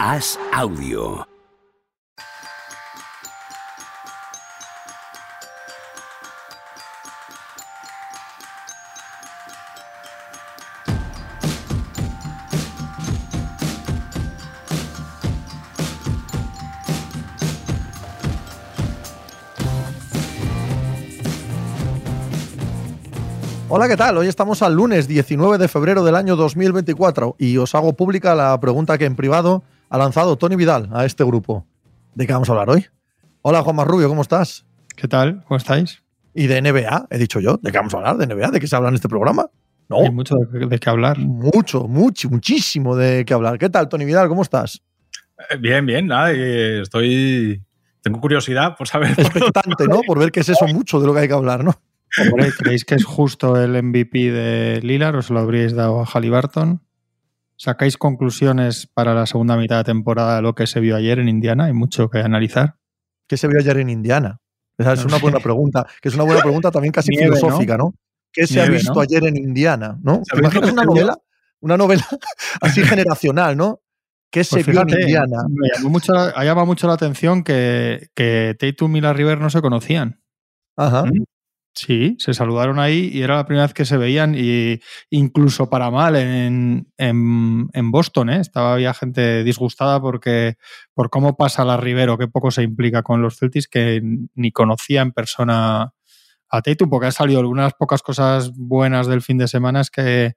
[0.00, 1.26] Haz audio.
[23.70, 24.16] Hola, ¿qué tal?
[24.16, 28.60] Hoy estamos al lunes 19 de febrero del año 2024 y os hago pública la
[28.60, 31.66] pregunta que en privado ha lanzado Tony Vidal a este grupo.
[32.14, 32.86] ¿De qué vamos a hablar hoy?
[33.42, 34.66] Hola, Juan Marrubio, ¿cómo estás?
[34.96, 35.44] ¿Qué tal?
[35.44, 36.02] ¿Cómo estáis?
[36.34, 37.58] Y de NBA, he dicho yo.
[37.62, 38.16] ¿De qué vamos a hablar?
[38.16, 38.50] ¿De NBA?
[38.50, 39.46] ¿De qué se habla en este programa?
[39.88, 40.00] No.
[40.00, 41.18] Hay mucho de, qué hablar.
[41.18, 43.58] Mucho, mucho, muchísimo de qué hablar.
[43.58, 44.28] ¿Qué tal, Tony Vidal?
[44.28, 44.82] ¿Cómo estás?
[45.50, 46.32] Eh, bien, bien, nada.
[46.32, 47.62] Estoy.
[48.02, 49.12] Tengo curiosidad por saber.
[49.16, 50.00] Expectante, ¿no?
[50.06, 51.74] Por ver qué es eso mucho de lo que hay que hablar, ¿no?
[52.58, 56.80] ¿creéis que es justo el MVP de Lilar o se lo habríais dado a Halliburton?
[57.58, 61.28] ¿Sacáis conclusiones para la segunda mitad de temporada de lo que se vio ayer en
[61.28, 61.64] Indiana?
[61.64, 62.76] Hay mucho que analizar.
[63.26, 64.38] ¿Qué se vio ayer en Indiana?
[64.78, 67.94] Esa es una buena pregunta, que es una buena pregunta también casi filosófica, ¿no?
[68.32, 69.98] ¿Qué se ha visto ayer en Indiana?
[70.00, 70.22] ¿no?
[70.22, 71.16] ¿Te imaginas una novela?
[71.60, 72.06] Una novela
[72.60, 73.80] así generacional, ¿no?
[74.30, 75.38] ¿Qué se pues vio en Indiana?
[75.48, 79.50] Me llamó mucho, ha llamado mucho la atención que, que Tatum y la River no
[79.50, 80.22] se conocían.
[80.76, 81.06] Ajá.
[81.06, 81.24] ¿Mm?
[81.78, 85.92] Sí, se saludaron ahí y era la primera vez que se veían y incluso para
[85.92, 88.40] mal en, en, Boston, ¿eh?
[88.40, 90.56] Estaba había gente disgustada porque
[90.92, 94.02] por cómo pasa la Rivero, que poco se implica con los Celtics, que
[94.34, 95.92] ni conocía en persona
[96.48, 100.32] a Tatum, porque ha salido algunas pocas cosas buenas del fin de semana es que,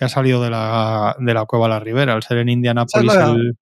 [0.00, 3.58] ha salido de la, de la cueva La Rivera, al ser en Indianapolis el,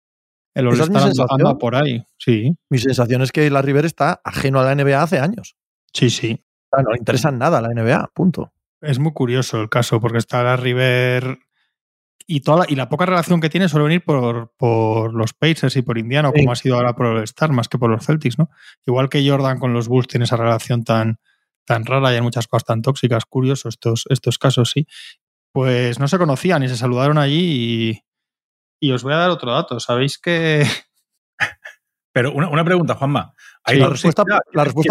[0.55, 2.05] el all por ahí.
[2.19, 2.55] Sí.
[2.69, 5.57] Mi sensación es que la Rivera está ajeno a la NBA hace años.
[5.95, 6.39] Sí, sí
[6.81, 8.53] no le interesa nada la NBA, punto.
[8.81, 11.39] Es muy curioso el caso, porque está la River
[12.27, 15.77] y, toda la, y la poca relación que tiene suele venir por, por los Pacers
[15.77, 18.39] y por Indiana, como ha sido ahora por el Star, más que por los Celtics,
[18.39, 18.51] ¿no?
[18.87, 21.19] Igual que Jordan con los Bulls tiene esa relación tan,
[21.65, 24.87] tan rara y hay muchas cosas tan tóxicas, curioso estos, estos casos, sí.
[25.53, 28.03] Pues no se conocían y se saludaron allí y,
[28.81, 29.79] y os voy a dar otro dato.
[29.81, 30.67] ¿Sabéis que...
[32.13, 33.35] Pero una, una pregunta, Juanma
[33.67, 34.25] la, respuesta,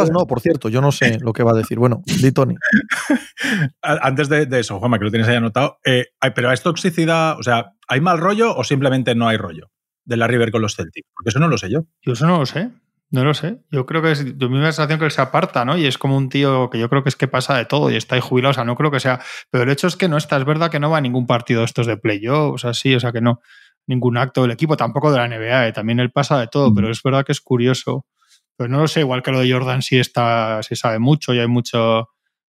[0.04, 1.78] es no, por cierto, yo no sé lo que va a decir.
[1.78, 2.56] Bueno, di Tony.
[3.82, 7.38] Antes de, eso, Juanma, que lo tienes ahí anotado, eh, pero ¿es toxicidad?
[7.38, 9.72] O sea, ¿hay mal rollo o simplemente no hay rollo
[10.06, 11.08] de la River con los Celtics?
[11.14, 11.82] Porque eso no lo sé yo.
[12.02, 12.70] Yo eso no lo sé.
[13.14, 13.58] No lo sé.
[13.70, 15.78] Yo creo que es de mi sensación que él se aparta, ¿no?
[15.78, 17.98] Y es como un tío que yo creo que es que pasa de todo y
[17.98, 18.52] está ahí jubilado.
[18.52, 19.20] O sea, no creo que sea.
[19.50, 20.38] Pero el hecho es que no está.
[20.38, 22.54] Es verdad que no va a ningún partido de estos de playoff.
[22.54, 23.42] O sea, sí, o sea que no.
[23.88, 25.68] Ningún acto del equipo, tampoco de la NBA.
[25.68, 25.74] ¿eh?
[25.74, 28.06] También él pasa de todo, pero es verdad que es curioso.
[28.58, 31.40] Pues no lo sé, igual que lo de Jordan sí está, se sabe mucho y
[31.40, 32.10] hay mucho,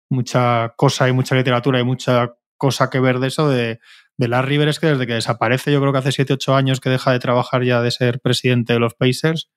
[0.09, 3.79] mucha cosa y mucha literatura y mucha cosa que ver de eso de,
[4.17, 6.81] de Larry River es que desde que desaparece, yo creo que hace 7, 8 años
[6.81, 9.49] que deja de trabajar ya de ser presidente de los Pacers,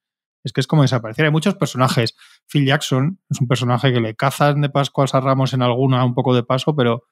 [0.44, 1.24] es que es como desaparecer.
[1.24, 2.14] Hay muchos personajes.
[2.46, 6.14] Phil Jackson es un personaje que le cazan de Pascual a Ramos en alguna un
[6.14, 7.04] poco de paso, pero,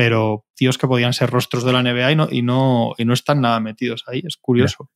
[0.00, 3.12] pero tíos que podían ser rostros de la NBA y no, y no, y no
[3.12, 4.22] están nada metidos ahí.
[4.26, 4.90] Es curioso.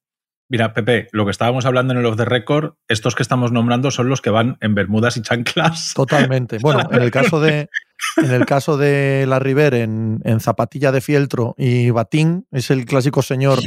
[0.48, 3.91] Mira, Pepe, lo que estábamos hablando en el off the record, estos que estamos nombrando
[3.91, 5.92] son los que van en bermudas y chanclas.
[5.94, 6.56] Totalmente.
[6.62, 7.69] Bueno, en el caso de,
[8.16, 13.21] en el caso de la River en, zapatilla de fieltro y batín, es el clásico
[13.21, 13.59] señor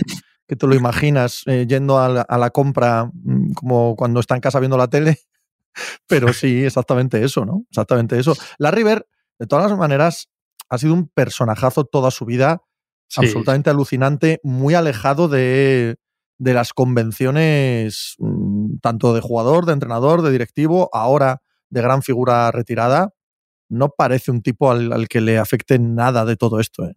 [0.47, 4.59] que te lo imaginas eh, yendo a la, compra mm, como cuando está en casa
[4.59, 5.19] viendo la tele.
[6.07, 7.63] Pero sí, exactamente eso, ¿no?
[7.69, 8.33] Exactamente eso.
[8.57, 9.05] La River,
[9.37, 10.29] de todas las maneras,
[10.69, 12.61] ha sido un personajazo toda su vida,
[13.16, 15.97] absolutamente alucinante, muy alejado de
[16.38, 22.51] de las convenciones mm, tanto de jugador, de entrenador, de directivo, ahora de gran figura
[22.51, 23.13] retirada,
[23.69, 26.85] no parece un tipo al, que le afecte nada de todo esto.
[26.85, 26.95] ¿eh?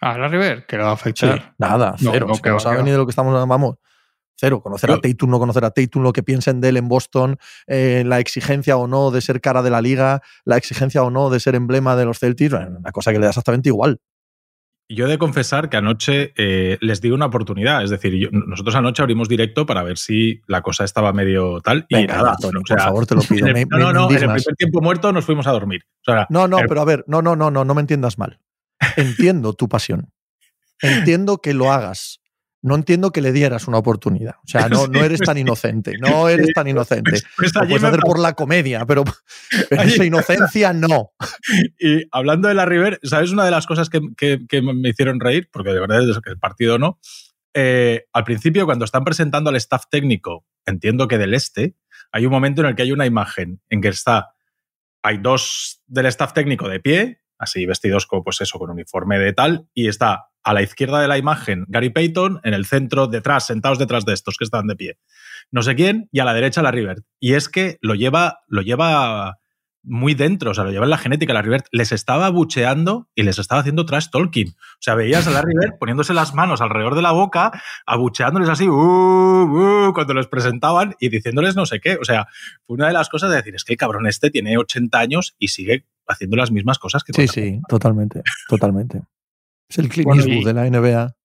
[0.00, 1.54] A la River, que le va a afectar.
[1.58, 2.26] nada, cero.
[2.28, 3.76] No, que no sabe ni de lo que estamos vamos.
[4.36, 7.38] Cero, conocer a Tatum, no conocer a Tatum, lo que piensen de él en Boston,
[7.66, 11.30] eh, la exigencia o no de ser cara de la liga, la exigencia o no
[11.30, 13.98] de ser emblema de los Celtics, una cosa que le da exactamente igual.
[14.88, 17.82] Yo he de confesar que anoche eh, les di una oportunidad.
[17.82, 21.86] Es decir, nosotros anoche abrimos directo para ver si la cosa estaba medio tal.
[21.88, 23.48] Y nada, por favor, te lo pido.
[23.48, 24.10] no, no, no.
[24.10, 25.82] En el primer tiempo muerto nos fuimos a dormir.
[26.28, 28.38] no, no, pero a ver, no, no, no, no, no me entiendas mal.
[28.96, 30.12] Entiendo tu pasión.
[30.80, 32.20] Entiendo que lo hagas
[32.66, 34.34] no entiendo que le dieras una oportunidad.
[34.44, 37.10] O sea, no, no eres tan inocente, no eres tan inocente.
[37.10, 39.04] Pues, pues lo puedes hacer por la comedia, pero,
[39.70, 41.12] esa inocencia no.
[41.78, 45.48] Y hablando de la River, ¿sabes una de las cosas que, me hicieron reír?
[45.52, 46.98] Porque de verdad es que el partido no.
[47.54, 51.76] Eh, al principio, cuando están presentando al staff técnico, entiendo que del este,
[52.10, 54.34] hay un momento en el que hay una imagen en que está,
[55.02, 59.32] hay dos del staff técnico de pie, así vestidos como pues eso, con uniforme de
[59.32, 63.48] tal, y está a la izquierda de la imagen Gary Payton, en el centro, detrás,
[63.48, 64.98] sentados detrás de estos que están de pie.
[65.50, 67.02] No sé quién, y a la derecha la River.
[67.18, 69.38] Y es que lo lleva, lo lleva
[69.82, 71.34] muy dentro, o sea, lo lleva en la genética.
[71.34, 74.50] La River les estaba bucheando y les estaba haciendo trash talking.
[74.50, 77.50] O sea, veías a la River poniéndose las manos alrededor de la boca,
[77.84, 81.96] abucheándoles así, uh, uh, cuando los presentaban y diciéndoles no sé qué.
[82.00, 82.28] O sea,
[82.64, 85.34] fue una de las cosas de decir, es que el cabrón este tiene 80 años
[85.40, 89.02] y sigue haciendo las mismas cosas que Sí, sí, totalmente, totalmente.
[89.68, 91.16] Es el Clint de la NBA.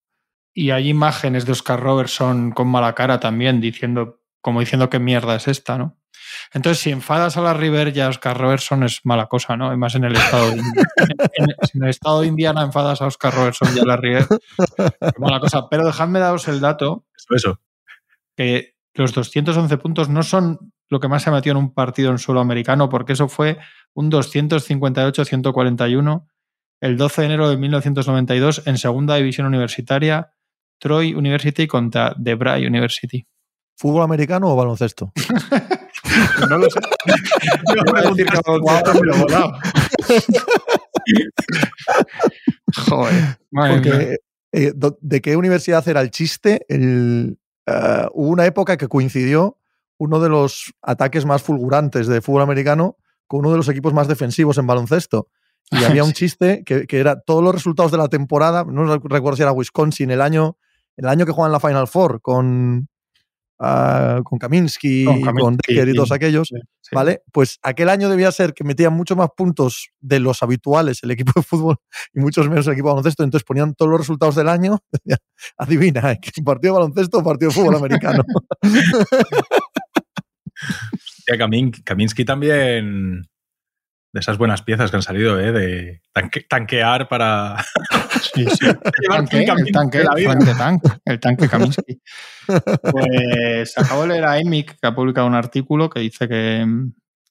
[0.54, 5.36] Y hay imágenes de Oscar Robertson con mala cara también, diciendo, como diciendo qué mierda
[5.36, 5.98] es esta, ¿no?
[6.54, 9.68] Entonces, si enfadas a la River, ya Oscar Robertson es mala cosa, ¿no?
[9.68, 13.80] Además, en el estado de, en, el estado de Indiana enfadas a Oscar Robertson y
[13.80, 15.68] a la River, es mala cosa.
[15.70, 17.06] Pero dejadme daros el dato.
[17.18, 17.60] Eso, eso.
[18.36, 22.12] Que los 211 puntos no son lo que más se ha metido en un partido
[22.12, 23.58] en suelo americano, porque eso fue
[23.94, 26.28] un 258-141
[26.82, 30.34] el 12 de enero de 1992 en segunda división universitaria,
[30.80, 33.26] Troy University contra Debray University.
[33.78, 35.14] ¿Fútbol americano o baloncesto?
[36.50, 36.80] no lo sé.
[37.76, 39.54] Yo voy a decir que baloncesto me lo volado.
[42.88, 43.38] Joder.
[43.52, 44.18] Porque,
[44.52, 46.66] eh, ¿De qué universidad era el chiste?
[46.68, 47.38] El,
[47.68, 49.58] uh, hubo una época que coincidió
[49.98, 54.08] uno de los ataques más fulgurantes de fútbol americano con uno de los equipos más
[54.08, 55.28] defensivos en baloncesto.
[55.72, 59.38] Y había un chiste que, que, era todos los resultados de la temporada, no recuerdo
[59.38, 60.58] si era Wisconsin, el año,
[60.98, 62.88] el año que juegan la Final Four con,
[63.60, 66.90] uh, con Kaminsky, con, Kaminsky, con Decker y todos aquellos, sí, sí.
[66.94, 67.22] ¿vale?
[67.32, 71.32] Pues aquel año debía ser que metían mucho más puntos de los habituales el equipo
[71.36, 71.78] de fútbol
[72.14, 74.80] y muchos menos el equipo de baloncesto, entonces ponían todos los resultados del año,
[75.58, 76.20] adivina, ¿eh?
[76.44, 78.24] partido de baloncesto o partido de fútbol americano.
[81.86, 83.31] Kaminsky también
[84.14, 85.52] de esas buenas piezas que han salido, ¿eh?
[85.52, 87.58] de tanque, tanquear para.
[88.22, 88.66] Sí, sí.
[88.68, 92.02] el tanque, el tanque, el tanque, el tanque Kaminsky.
[92.92, 96.64] Pues acabo de leer a Emic, que ha publicado un artículo que dice que,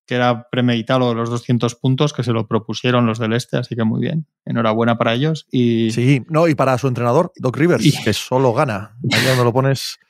[0.05, 3.85] que era premeditado los 200 puntos, que se lo propusieron los del Este, así que
[3.85, 4.27] muy bien.
[4.45, 5.47] Enhorabuena para ellos.
[5.53, 5.93] Y...
[5.93, 8.03] Sí, no, y para su entrenador, Doc Rivers, y...
[8.03, 8.97] que solo gana.
[9.13, 10.01] Ahí donde lo pones.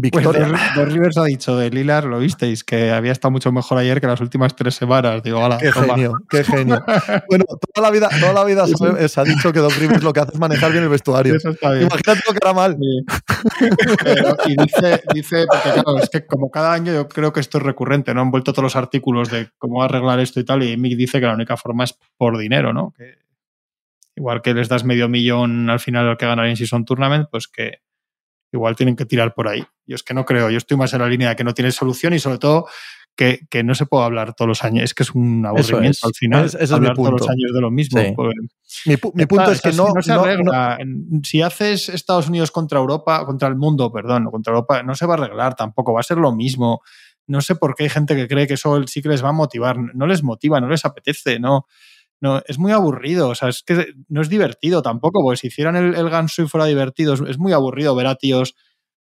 [0.00, 0.46] Victoria.
[0.48, 4.00] Pues Dos Rivers ha dicho de Lilar, lo visteis, que había estado mucho mejor ayer
[4.00, 5.24] que las últimas tres semanas.
[5.24, 5.94] Digo, ala, qué toma.
[5.94, 6.84] genio, qué genio.
[7.28, 10.12] bueno, toda la vida, toda la vida se, se, ha dicho que Dos Rivers lo
[10.12, 11.34] que hace es manejar bien el vestuario.
[11.34, 11.88] Eso está bien.
[11.88, 12.76] Imagínate lo que era mal.
[12.78, 13.86] Sí.
[14.04, 17.58] Pero, y dice, dice, porque claro, es que como cada año yo creo que esto
[17.58, 18.20] es recurrente, ¿no?
[18.20, 21.26] Han vuelto todos los artículos de cómo arreglar esto y tal, y Mick dice que
[21.26, 22.94] la única forma es por dinero, ¿no?
[22.96, 23.18] Que
[24.14, 27.48] igual que les das medio millón al final al que ganar en Season Tournament, pues
[27.48, 27.80] que
[28.52, 29.64] igual tienen que tirar por ahí.
[29.86, 31.70] Yo es que no creo, yo estoy más en la línea de que no tiene
[31.72, 32.66] solución y sobre todo
[33.18, 34.84] que, que no se puede hablar todos los años.
[34.84, 36.04] Es que es un aburrimiento es.
[36.04, 38.00] al final es, es hablar todos los años de lo mismo.
[38.00, 38.12] Sí.
[38.14, 38.34] Pues,
[38.86, 40.78] mi, pu mi, punto es que no, si no se arregla.
[40.84, 45.04] No, si haces Estados Unidos contra Europa, contra el mundo, perdón, contra Europa, no se
[45.04, 46.82] va a arreglar tampoco, va a ser lo mismo.
[47.26, 49.32] No sé por qué hay gente que cree que eso sí que les va a
[49.32, 49.76] motivar.
[49.94, 51.66] No les motiva, no les apetece, no
[52.20, 53.28] no, es muy aburrido.
[53.28, 56.48] O sea, es que no es divertido tampoco, porque si hicieran el, el ganso y
[56.48, 58.54] fuera divertido, es, muy aburrido ver a tíos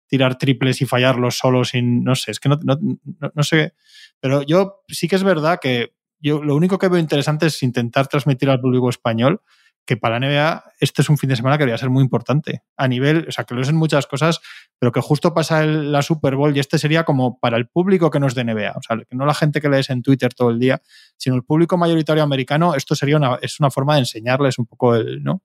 [0.08, 2.04] tirar triples y fallarlos solos sin.
[2.04, 3.74] No sé, es que no, no, no, no, sé.
[4.20, 8.06] Pero yo sí que es verdad que yo lo único que veo interesante es intentar
[8.08, 9.40] transmitir al público español
[9.86, 12.62] que para la NBA este es un fin de semana que debería ser muy importante.
[12.76, 14.40] A nivel, o sea, que lo es en muchas cosas,
[14.78, 18.10] pero que justo pasa el, la Super Bowl y este sería como para el público
[18.10, 18.72] que no es de NBA.
[18.72, 20.82] O sea, que no la gente que lees en Twitter todo el día,
[21.16, 24.96] sino el público mayoritario americano, esto sería una, es una forma de enseñarles un poco
[24.96, 25.43] el, ¿no?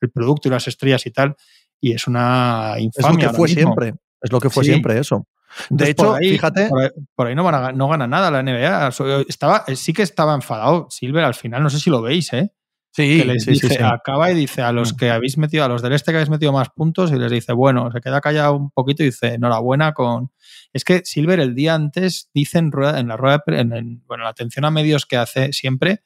[0.00, 1.36] el producto y las estrellas y tal.
[1.80, 3.26] Y es una infamia.
[3.26, 3.94] Es lo que fue siempre.
[4.20, 4.70] Es lo que fue sí.
[4.70, 5.26] siempre eso.
[5.68, 6.68] De hecho, por ahí, fíjate.
[6.68, 8.90] Por ahí, por ahí no, van a, no, gana nada la NBA.
[9.28, 12.52] Estaba, sí que estaba enfadado Silver al final, no sé si lo veis, ¿eh?
[12.94, 13.82] Sí, que les sí, dice, sí, sí.
[13.82, 16.52] acaba y dice a los que habéis metido, a los del este que habéis metido
[16.52, 20.30] más puntos, y les dice, bueno, se queda callado un poquito y dice, enhorabuena con.
[20.74, 24.24] Es que Silver el día antes dice en, rueda, en la rueda, en, en, bueno,
[24.24, 26.02] la atención a medios que hace siempre,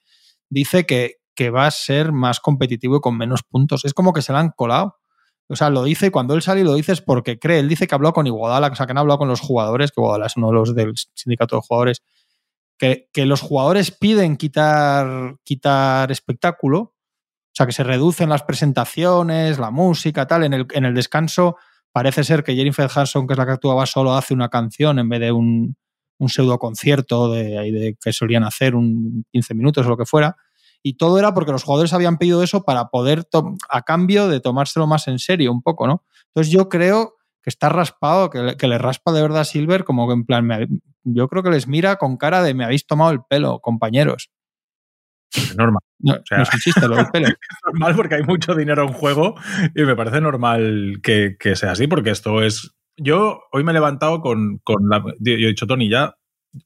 [0.49, 3.85] dice que, que va a ser más competitivo y con menos puntos.
[3.85, 4.97] Es como que se la han colado.
[5.49, 7.61] O sea, lo dice cuando él sale y lo dice es porque cree.
[7.61, 9.91] Él dice que habló con Iguodala, o sea, que no ha hablado con los jugadores,
[9.91, 12.03] que Iguodala es uno de los del sindicato de jugadores,
[12.79, 16.79] que, que los jugadores piden quitar, quitar espectáculo,
[17.57, 20.45] o sea, que se reducen las presentaciones, la música, tal.
[20.45, 21.57] En el, en el descanso
[21.91, 25.09] parece ser que Jennifer Hudson, que es la que actuaba solo, hace una canción en
[25.09, 25.75] vez de un,
[26.19, 30.37] un pseudo concierto de, que solían hacer, un 15 minutos o lo que fuera.
[30.83, 33.27] Y todo era porque los jugadores habían pedido eso para poder,
[33.71, 36.05] a cambio de tomárselo más en serio un poco, ¿no?
[36.29, 39.85] Entonces yo creo que está raspado, que le, que le raspa de verdad a Silver,
[39.85, 40.69] como que en plan, me,
[41.07, 44.31] yo creo que les mira con cara de me habéis tomado el pelo, compañeros.
[45.35, 45.83] Es normal.
[45.99, 47.27] No, o sea, no es un chiste lo del pelo.
[47.29, 49.35] es normal porque hay mucho dinero en juego
[49.75, 52.75] y me parece normal que, que sea así porque esto es...
[52.99, 55.05] Yo hoy me he levantado con, con la...
[55.21, 56.17] Yo he dicho, Tony, ya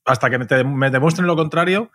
[0.04, 1.90] hasta que me, te, me demuestren lo contrario,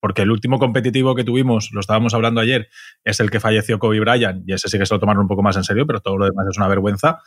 [0.00, 2.68] porque el último competitivo que tuvimos, lo estábamos hablando ayer,
[3.04, 5.42] es el que falleció Kobe Bryant, y ese sí que se lo tomaron un poco
[5.42, 7.20] más en serio, pero todo lo demás es una vergüenza.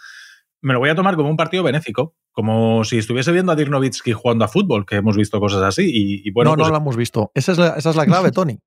[0.64, 3.72] Me lo voy a tomar como un partido benéfico, como si estuviese viendo a Dirk
[4.14, 5.84] jugando a fútbol, que hemos visto cosas así.
[5.86, 7.32] Y, y bueno, no, pues, no lo hemos visto.
[7.36, 8.58] Esa es, la, esa es la clave, Tony.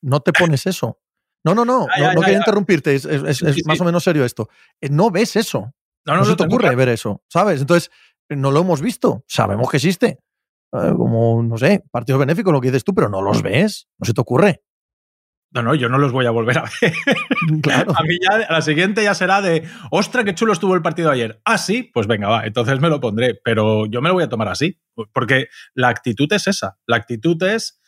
[0.00, 0.98] No te pones eso.
[1.44, 1.86] No, no, no.
[1.98, 2.94] No, no quiero interrumpirte.
[2.94, 4.48] Es, es, es sí, más o menos serio esto.
[4.90, 5.72] No ves eso.
[6.06, 6.76] No, no, no se te ocurre claro.
[6.76, 7.60] ver eso, ¿sabes?
[7.60, 7.90] Entonces,
[8.28, 9.24] no lo hemos visto.
[9.26, 10.20] Sabemos que existe.
[10.72, 13.88] Eh, como, no sé, partidos benéficos, lo que dices tú, pero no los ves.
[13.98, 14.62] No se te ocurre.
[15.52, 16.92] No, no, yo no los voy a volver a ver.
[17.62, 17.92] Claro.
[17.96, 21.10] a mí ya, a la siguiente ya será de, ostra, qué chulo estuvo el partido
[21.10, 21.40] ayer.
[21.44, 24.28] Ah, sí, pues venga, va, entonces me lo pondré, pero yo me lo voy a
[24.28, 24.78] tomar así,
[25.12, 26.78] porque la actitud es esa.
[26.86, 27.80] La actitud es,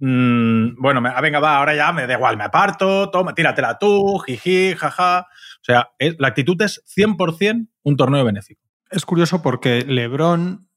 [0.00, 4.18] mmm, bueno, me, venga, va, ahora ya me da igual, me aparto, toma, tíratela tú,
[4.18, 5.20] jiji, jaja.
[5.20, 8.60] O sea, es, la actitud es 100% un torneo benéfico.
[8.90, 10.68] Es curioso porque Lebron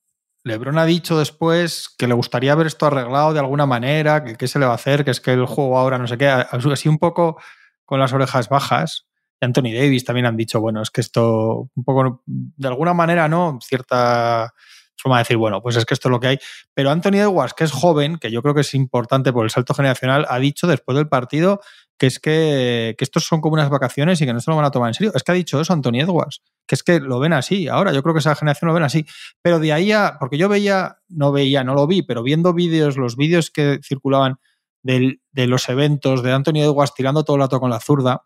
[0.46, 4.48] Lebron ha dicho después que le gustaría ver esto arreglado de alguna manera, que qué
[4.48, 6.88] se le va a hacer, que es que el juego ahora no sé qué, así
[6.88, 7.42] un poco
[7.84, 9.08] con las orejas bajas.
[9.42, 13.58] Anthony Davis también han dicho, bueno, es que esto un poco, de alguna manera, ¿no?
[13.60, 14.54] Cierta
[14.96, 16.40] forma de decir, bueno, pues es que esto es lo que hay.
[16.76, 19.74] Pero Anthony Edwards, que es joven, que yo creo que es importante por el salto
[19.74, 21.60] generacional, ha dicho después del partido
[21.98, 24.66] que es que, que estos son como unas vacaciones y que no se lo van
[24.66, 25.12] a tomar en serio.
[25.16, 27.68] Es que ha dicho eso Anthony Edwards, que es que lo ven así.
[27.68, 29.06] Ahora yo creo que esa generación lo ven así.
[29.42, 32.98] Pero de ahí a, porque yo veía, no veía, no lo vi, pero viendo vídeos,
[32.98, 34.36] los vídeos que circulaban
[34.84, 38.26] del, de los eventos de Anthony Edwards tirando todo el rato con la zurda,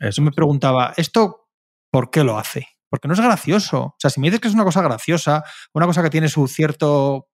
[0.00, 1.48] eso me preguntaba, ¿esto
[1.90, 2.66] por qué lo hace?
[2.90, 3.80] Porque no es gracioso.
[3.80, 6.46] O sea, si me dices que es una cosa graciosa, una cosa que tiene su
[6.48, 7.28] cierto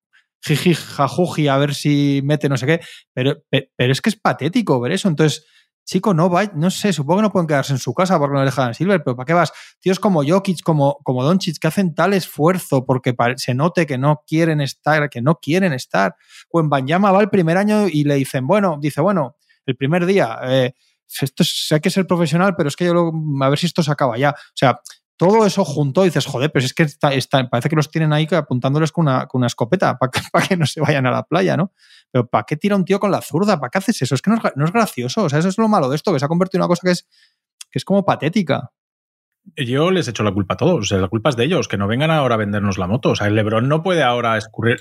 [0.45, 2.81] jiji, jajuji, a ver si mete no sé qué,
[3.15, 5.09] pero, pero es que es patético ver eso.
[5.09, 5.47] Entonces,
[5.85, 8.41] chico, no va, no sé, supongo que no pueden quedarse en su casa porque no
[8.41, 9.53] le dejan Silver, pero ¿para qué vas?
[9.81, 14.23] Tíos como Jokic, como, como Doncic, que hacen tal esfuerzo porque se note que no
[14.27, 16.17] quieren estar, que no quieren estar.
[16.51, 19.37] O en Banyama va el primer año y le dicen, bueno, dice, bueno,
[19.67, 20.75] el primer día, eh,
[21.21, 23.13] esto es, hay que ser profesional, pero es que yo lo,
[23.43, 24.31] a ver si esto se acaba ya.
[24.31, 24.81] O sea,
[25.17, 29.07] todo eso junto dices, joder, pero es que parece que los tienen ahí apuntándoles con
[29.07, 30.11] una, escopeta para
[30.49, 31.73] que, no se vayan a la playa, ¿no?
[32.15, 33.59] Pero ¿para qué tira un tío con la zurda?
[33.59, 34.15] ¿Para qué haces eso?
[34.15, 35.25] Es que no es, no es, gracioso.
[35.25, 36.83] O sea, eso es lo malo de esto, que se ha convertido en una cosa
[36.85, 37.09] que es,
[37.69, 38.71] que es como patética.
[39.57, 40.79] Yo les echo la culpa a todos.
[40.79, 43.11] O sea, la culpa es de ellos, que no vengan ahora a vendernos la moto.
[43.11, 44.79] O sea, el Lebron no puede ahora escurrir.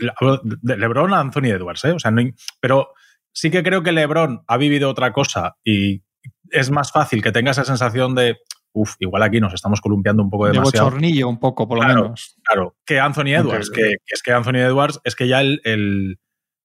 [0.62, 1.94] Lebron a Anthony Edwards, ¿eh?
[1.94, 2.22] O sea, no,
[2.60, 2.90] pero
[3.32, 6.04] sí que creo que Lebron ha vivido otra cosa y
[6.52, 8.38] es más fácil que tenga esa sensación de
[8.74, 10.86] uf, igual aquí nos estamos columpiando un poco demasiado.
[10.86, 12.36] De bochornillo un poco, por lo claro, menos.
[12.44, 13.84] Claro, que Anthony Edwards, okay.
[13.84, 16.20] que, que, es que Anthony Edwards es que ya el, el,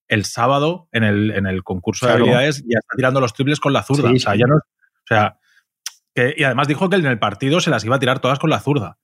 [0.08, 2.18] el sábado en el, en el concurso claro.
[2.18, 4.08] de habilidades ya está tirando los triples con la zurda.
[4.10, 4.56] Sí, o sea, ya no.
[4.56, 5.38] O sea,
[6.14, 8.50] que, y además dijo que en el partido se las iba a tirar todas con
[8.50, 8.98] la zurda.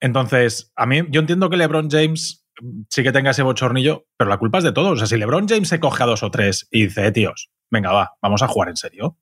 [0.00, 2.46] Entonces, a mí, yo entiendo que LeBron James
[2.88, 4.92] sí que tenga ese bochornillo, pero la culpa es de todos.
[4.92, 7.50] O sea, si LeBron James se coge a dos o tres y dice, eh, tíos,
[7.70, 9.16] venga, va, vamos a jugar en serio.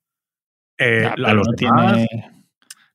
[0.79, 2.39] Eh, ya, a los no demás, tiene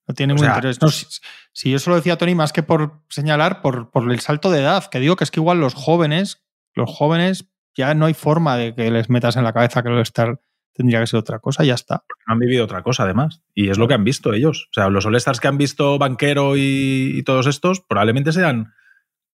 [0.08, 0.82] no tiene muy sea, interés.
[0.82, 1.06] No, si,
[1.52, 4.86] si, yo solo decía, Tony, más que por señalar, por, por, el salto de edad,
[4.90, 8.76] que digo que es que igual los jóvenes, los jóvenes ya no hay forma de
[8.76, 10.40] que les metas en la cabeza que el All-Star
[10.74, 12.04] tendría que ser otra cosa, ya está.
[12.08, 13.42] Porque no han vivido otra cosa, además.
[13.54, 14.68] Y es lo que han visto ellos.
[14.72, 18.74] O sea, los All-Stars que han visto Banquero y, y, todos estos, probablemente sean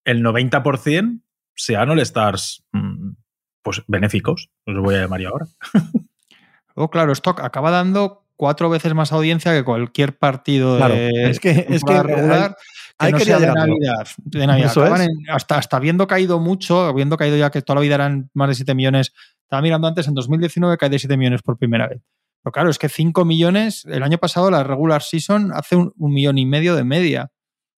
[0.05, 1.21] el 90%
[1.55, 3.11] sean All-Stars mmm,
[3.61, 5.47] pues benéficos, los voy a llamar yo ahora.
[6.75, 11.39] Luego, claro, esto acaba dando cuatro veces más audiencia que cualquier partido claro, de es
[11.39, 12.55] que, es que regular.
[12.99, 14.07] Hay, que no sea de Navidad.
[14.17, 15.01] De Navidad.
[15.01, 18.49] En, hasta, hasta habiendo caído mucho, habiendo caído ya que toda la vida eran más
[18.49, 19.13] de 7 millones.
[19.43, 22.01] Estaba mirando antes, en 2019 cae de 7 millones por primera vez.
[22.43, 26.13] Pero claro, es que 5 millones, el año pasado la regular season hace un, un
[26.13, 27.31] millón y medio de media.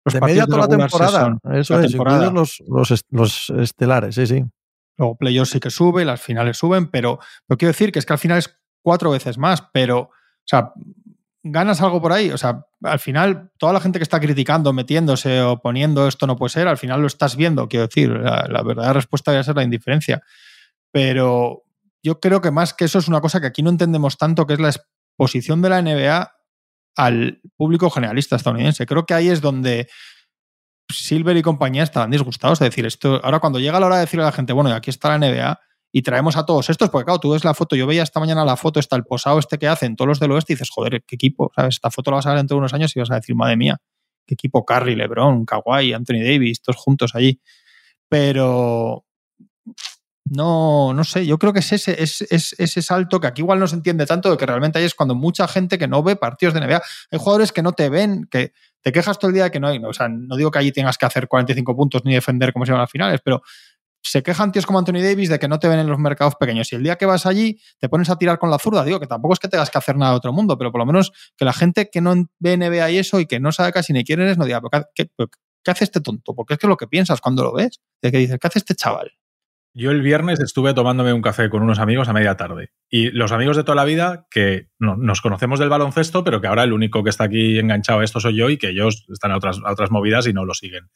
[0.05, 1.09] Los de media toda la temporada.
[1.09, 2.31] Season, Eso la es, temporada.
[2.31, 4.45] Los, los, los estelares, sí, sí.
[4.97, 8.13] Luego playoffs sí que sube, las finales suben, pero, pero quiero decir que es que
[8.13, 10.11] al final es cuatro veces más, pero, o
[10.45, 10.73] sea,
[11.43, 12.31] ganas algo por ahí.
[12.31, 16.35] O sea, al final, toda la gente que está criticando, metiéndose o poniendo esto no
[16.35, 17.67] puede ser, al final lo estás viendo.
[17.67, 20.21] Quiero decir, la, la verdadera respuesta debe ser la indiferencia.
[20.91, 21.63] Pero
[22.03, 24.53] yo creo que más que eso es una cosa que aquí no entendemos tanto, que
[24.53, 26.31] es la exposición de la NBA
[26.95, 28.85] al público generalista estadounidense.
[28.85, 29.87] Creo que ahí es donde
[30.91, 33.21] Silver y compañía estaban disgustados de decir esto.
[33.23, 35.59] Ahora, cuando llega la hora de decirle a la gente, bueno, aquí está la NBA,
[35.91, 38.45] y traemos a todos estos, porque claro, tú ves la foto, yo veía esta mañana
[38.45, 41.03] la foto, está el posado este que hacen, todos los del oeste, y dices, joder,
[41.05, 41.75] qué equipo, ¿sabes?
[41.75, 43.57] Esta foto la vas a ver dentro de unos años y vas a decir, madre
[43.57, 43.77] mía,
[44.25, 47.41] qué equipo Curry, LeBron, Kawhi, Anthony Davis, todos juntos allí.
[48.07, 49.05] Pero
[50.31, 53.67] no, no sé, yo creo que es ese, es, ese salto que aquí igual no
[53.67, 56.53] se entiende tanto de que realmente ahí es cuando mucha gente que no ve partidos
[56.53, 56.81] de NBA,
[57.11, 59.67] hay jugadores que no te ven, que te quejas todo el día de que no
[59.67, 62.65] hay, o sea, no digo que allí tengas que hacer 45 puntos ni defender como
[62.65, 63.41] se llaman las finales, pero
[64.01, 66.71] se quejan tíos como Anthony Davis de que no te ven en los mercados pequeños.
[66.71, 69.07] Y el día que vas allí te pones a tirar con la zurda, digo que
[69.07, 71.45] tampoco es que tengas que hacer nada de otro mundo, pero por lo menos que
[71.45, 74.21] la gente que no ve NBA y eso y que no sabe casi ni quién
[74.21, 74.61] eres, no diga,
[74.95, 75.09] ¿qué,
[75.67, 76.33] hace este tonto?
[76.33, 78.75] Porque es que lo que piensas cuando lo ves, de que dices, ¿qué hace este
[78.75, 79.11] chaval?
[79.79, 82.73] Yo el viernes estuve tomándome un café con unos amigos a media tarde.
[82.89, 86.65] Y los amigos de toda la vida, que nos conocemos del baloncesto, pero que ahora
[86.65, 89.37] el único que está aquí enganchado a esto soy yo y que ellos están a
[89.37, 90.89] otras, otras movidas y no lo siguen.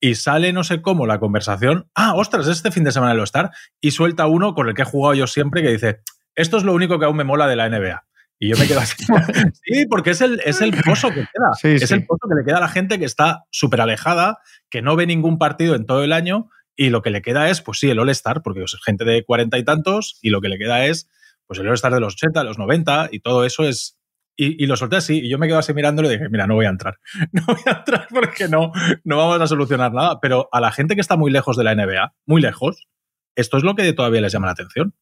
[0.00, 3.52] Y sale no sé cómo la conversación, ah, ostras, este fin de semana lo estar,
[3.80, 6.00] y suelta uno con el que he jugado yo siempre que dice,
[6.34, 8.04] esto es lo único que aún me mola de la NBA.
[8.38, 9.02] Y yo me quedo así.
[9.64, 11.74] sí, porque es el, es el pozo que queda.
[11.74, 14.94] es el pozo que le queda a la gente que está súper alejada, que no
[14.94, 17.88] ve ningún partido en todo el año y lo que le queda es, pues sí,
[17.88, 21.08] el All-Star, porque es gente de cuarenta y tantos, y lo que le queda es,
[21.46, 23.98] pues el All-Star de los 80, de los 90, y todo eso es.
[24.38, 26.66] Y, lo solté así, y yo me quedo así mirándolo y dije, mira, no voy
[26.66, 26.98] a entrar.
[27.32, 28.70] No voy a entrar porque no,
[29.02, 30.20] no vamos a solucionar nada.
[30.20, 32.86] Pero a la gente que está muy lejos de la NBA, muy lejos,
[33.34, 34.94] esto es lo que todavía les llama la atención.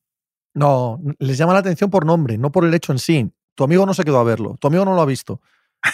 [0.54, 3.32] No, les llama la atención por nombre, no por el hecho en sí.
[3.56, 5.40] Tu amigo no se quedó a verlo, tu amigo no lo ha visto.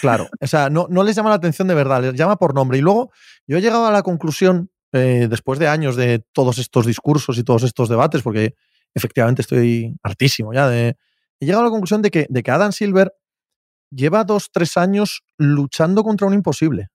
[0.01, 2.77] Claro, o sea, no, no les llama la atención de verdad, les llama por nombre.
[2.77, 3.11] Y luego
[3.47, 7.43] yo he llegado a la conclusión eh, después de años de todos estos discursos y
[7.43, 8.55] todos estos debates, porque
[8.93, 10.95] efectivamente estoy hartísimo ya de...
[11.39, 13.13] He llegado a la conclusión de que, de que Adam Silver
[13.89, 16.89] lleva dos, tres años luchando contra un imposible.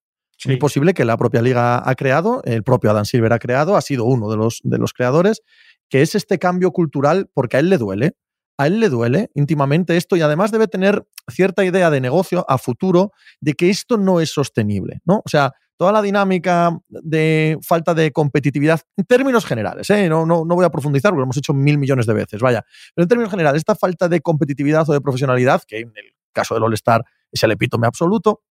[0.44, 3.80] Un imposible que la propia liga ha creado, el propio Adam Silver ha creado, ha
[3.80, 5.40] sido uno de los, de los creadores,
[5.88, 8.12] que es este cambio cultural, porque a él le duele.
[8.58, 12.58] A él le duele íntimamente esto y además debe tener cierta idea de negocio a
[12.58, 15.16] futuro de que esto no es sostenible, ¿no?
[15.24, 20.08] O sea, toda la dinámica de falta de competitividad, en términos generales, ¿eh?
[20.08, 22.64] no, no, no, voy a profundizar porque lo hemos hecho mil millones de veces, vaya,
[22.94, 26.54] pero en términos generales, esta falta de competitividad o de profesionalidad, que en el caso
[26.54, 28.42] del All-Star es el epítome absoluto,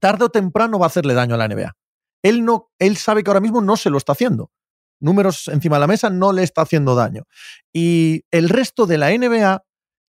[0.00, 1.76] tarde o temprano va a hacerle daño a la NBA.
[2.22, 4.50] Él, no, él sabe que ahora mismo no se lo está haciendo.
[5.00, 7.24] Números encima de la mesa no le está haciendo daño.
[7.72, 9.64] Y el resto de la NBA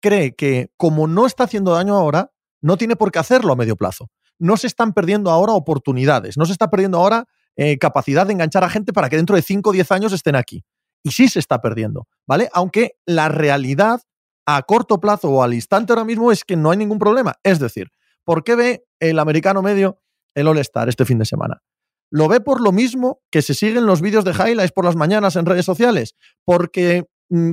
[0.01, 3.77] cree que como no está haciendo daño ahora, no tiene por qué hacerlo a medio
[3.77, 8.33] plazo no se están perdiendo ahora oportunidades, no se está perdiendo ahora eh, capacidad de
[8.33, 10.63] enganchar a gente para que dentro de 5 o 10 años estén aquí.
[11.03, 12.49] Y sí se está perdiendo, ¿vale?
[12.53, 14.01] Aunque la realidad
[14.45, 17.35] a corto plazo o al instante ahora mismo es que no hay ningún problema.
[17.43, 17.89] Es decir,
[18.23, 19.99] ¿por qué ve el americano medio
[20.35, 21.61] el All-Star este fin de semana?
[22.09, 25.35] Lo ve por lo mismo que se siguen los vídeos de highlights por las mañanas
[25.35, 26.15] en redes sociales,
[26.45, 27.05] porque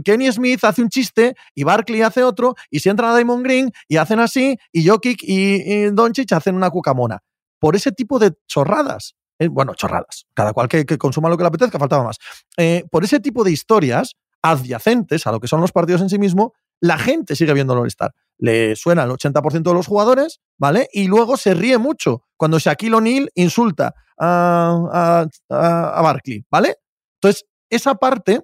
[0.05, 3.73] Kenny Smith hace un chiste y Barkley hace otro, y si entra a Diamond Green
[3.89, 7.23] y hacen así, y Jokic y, Doncic hacen una cucamona.
[7.59, 9.17] Por ese tipo de chorradas.
[9.39, 10.27] Eh, bueno, chorradas.
[10.35, 12.19] Cada cual que, consuma lo que le apetezca, faltaba más.
[12.57, 16.19] Eh, por ese tipo de historias adyacentes a lo que son los partidos en sí
[16.19, 18.15] mismo, la gente sigue viendo el All-Star.
[18.39, 20.89] Le suena el 80% de los jugadores, ¿vale?
[20.93, 26.77] Y luego se ríe mucho cuando Shaquille O'Neal insulta a, a Barkley, ¿vale?
[27.17, 28.41] Entonces, esa parte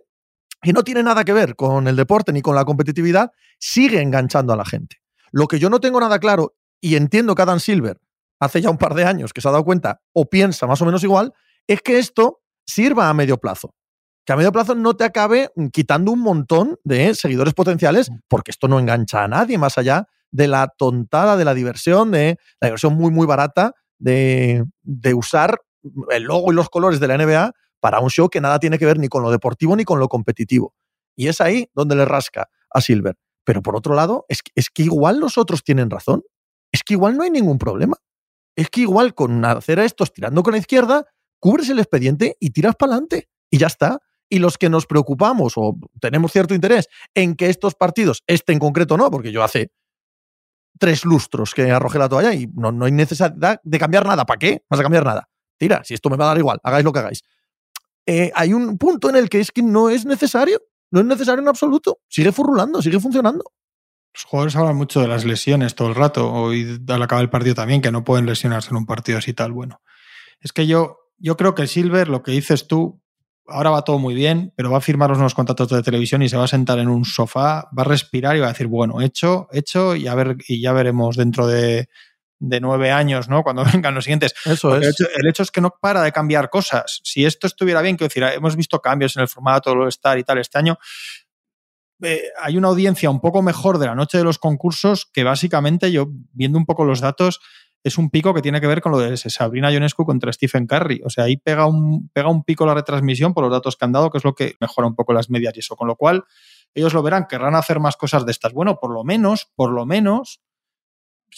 [0.63, 4.53] que no tiene nada que ver con el deporte ni con la competitividad, sigue enganchando
[4.53, 4.97] a la gente.
[5.33, 8.01] Lo que yo no tengo nada claro, y entiendo que Adam Silver
[8.41, 10.87] hace ya un par de años que se ha dado cuenta o piensa más o
[10.87, 11.33] menos igual,
[11.67, 13.75] es que esto sirva a medio plazo.
[14.25, 18.69] Que a medio plazo no te acabe quitando un montón de seguidores potenciales, porque esto
[18.69, 22.95] no engancha a nadie más allá de la tontada de la diversión, de la diversión
[22.95, 25.61] muy, muy barata de, de usar
[26.11, 27.53] el logo y los colores de la NBA
[27.87, 30.09] para un show que nada tiene que ver ni con lo deportivo ni con lo
[30.09, 30.75] competitivo.
[31.15, 33.17] Y es ahí donde le rasca a Silver.
[33.45, 36.25] Pero por otro lado, es que, es que igual los otros tienen razón.
[36.73, 37.97] Es que igual no hay ningún problema.
[38.57, 41.05] Es que igual con hacer estos tirando con la izquierda,
[41.39, 43.29] cubres el expediente y tiras para adelante.
[43.51, 44.01] Y ya está.
[44.29, 48.59] Y los que nos preocupamos o tenemos cierto interés en que estos partidos, este en
[48.59, 49.71] concreto no, porque yo hace
[50.81, 54.27] tres lustros que arrojé la toalla y no, no hay necesidad de cambiar nada.
[54.27, 54.65] ¿Para qué?
[54.69, 55.29] Vas a cambiar nada.
[55.57, 57.23] Tira, si esto me va a dar igual, hagáis lo que hagáis.
[58.07, 60.63] Eh, hay un punto en el que es que no es necesario.
[60.91, 61.99] No es necesario en absoluto.
[62.09, 63.45] Sigue furulando, sigue funcionando.
[64.15, 67.55] Los jugadores hablan mucho de las lesiones todo el rato, hoy al acabar el partido
[67.55, 69.53] también, que no pueden lesionarse en un partido así tal.
[69.53, 69.83] Bueno,
[70.41, 73.03] es que yo, yo creo que Silver, lo que dices tú,
[73.47, 76.37] ahora va todo muy bien, pero va a firmar nuevos contratos de televisión y se
[76.37, 79.49] va a sentar en un sofá, va a respirar y va a decir, bueno, hecho,
[79.53, 81.89] hecho, y, a ver, y ya veremos dentro de
[82.39, 83.43] de nueve años, ¿no?
[83.43, 84.35] Cuando vengan los siguientes.
[84.45, 85.01] Eso es.
[85.01, 87.01] El hecho, es que no para de cambiar cosas.
[87.05, 90.25] Si esto estuviera bien, quiero decir, hemos visto cambios en el formato, lo estar y
[90.25, 90.79] tal este año.
[92.03, 95.91] Eh, hay una audiencia un poco mejor de la noche de los concursos que básicamente
[95.91, 97.41] yo, viendo un poco los datos,
[97.87, 101.03] es un pico que tiene que ver con lo de Sabrina Ionescu contra Stephen Curry.
[101.05, 103.93] O sea, ahí pega un, pega un pico la retransmisión por los datos que han
[103.93, 105.77] dado, que es lo que mejora un poco las medias y eso.
[105.77, 106.25] Con lo cual,
[106.75, 108.53] ellos lo verán, querrán hacer más cosas de estas.
[108.53, 110.41] Bueno, por lo menos, por lo menos,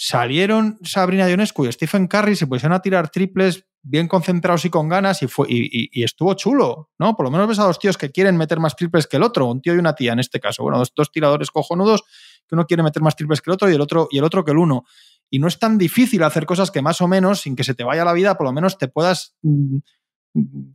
[0.00, 4.88] salieron Sabrina Ionescu y Stephen Curry, se pusieron a tirar triples bien concentrados y con
[4.88, 7.16] ganas y, fue, y, estuvo chulo, ¿no?
[7.16, 9.46] Por lo menos ves a dos tíos que quieren meter más triples que el otro,
[9.46, 10.62] un tío y una tía en este caso.
[10.62, 12.04] Bueno, dos, dos tiradores cojonudos
[12.46, 14.44] que uno quiere meter más triples que el otro y el otro, y el otro
[14.44, 14.84] que el uno
[15.30, 17.82] y no es tan difícil hacer cosas que más o menos, sin que se te
[17.82, 19.78] vaya la vida, por lo menos te puedas mm,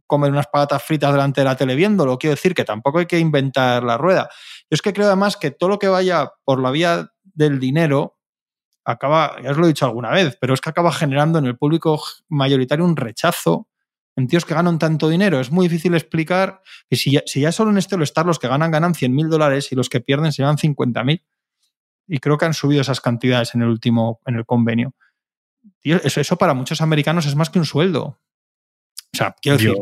[0.06, 2.18] comer unas patatas fritas delante de la tele viéndolo.
[2.18, 4.30] Quiero decir que tampoco hay que inventar la rueda.
[4.70, 8.18] Yo es que creo además que todo lo que vaya por la vía del dinero
[8.86, 11.58] acaba, ya os lo he dicho alguna vez, pero es que acaba generando en el
[11.58, 13.68] público mayoritario un rechazo
[14.16, 15.40] en tíos que ganan tanto dinero.
[15.40, 18.48] Es muy difícil explicar que si ya, si ya solo en este All-Star los que
[18.48, 21.24] ganan ganan 100 mil dólares y los que pierden se llevan 50 mil
[22.08, 24.94] y creo que han subido esas cantidades en el último, en el convenio.
[25.84, 28.20] eso, eso para muchos americanos es más que un sueldo.
[29.14, 29.76] O sea, quiero decir,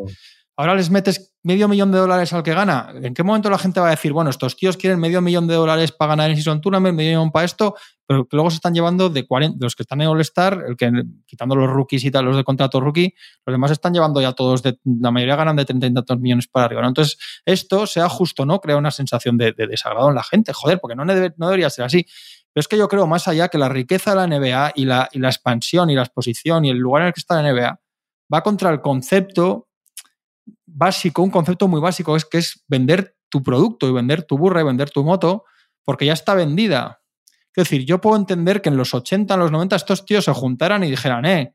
[0.62, 2.94] ahora les metes medio millón de dólares al que gana.
[3.02, 5.56] ¿En qué momento la gente va a decir, bueno, estos tíos quieren medio millón de
[5.56, 9.10] dólares para ganar en Season Tournament, medio millón para esto, pero luego se están llevando
[9.10, 10.92] de 40, los que están en All-Star, el que,
[11.26, 13.14] quitando los rookies y tal, los de contrato rookie,
[13.46, 16.48] los demás están llevando ya todos, de, la mayoría ganan de 30 y tantos millones
[16.48, 16.86] para arriba.
[16.86, 20.96] Entonces, esto, sea justo no, crea una sensación de, desagrado en la gente, joder, porque
[20.96, 22.06] no, no debería ser así.
[22.54, 25.30] Pero es que yo creo más allá que la riqueza de la NBA y la
[25.30, 27.80] expansión y la exposición y el lugar en el que está la NBA
[28.32, 29.70] va contra el concepto
[30.66, 34.62] básico, un concepto muy básico, es que es vender tu producto y vender tu burra
[34.62, 35.46] y vender tu moto,
[35.84, 37.02] porque ya está vendida.
[37.56, 40.34] Es decir, yo puedo entender que en los 80, en los 90 estos tíos se
[40.34, 41.54] juntaran y dijeran, eh,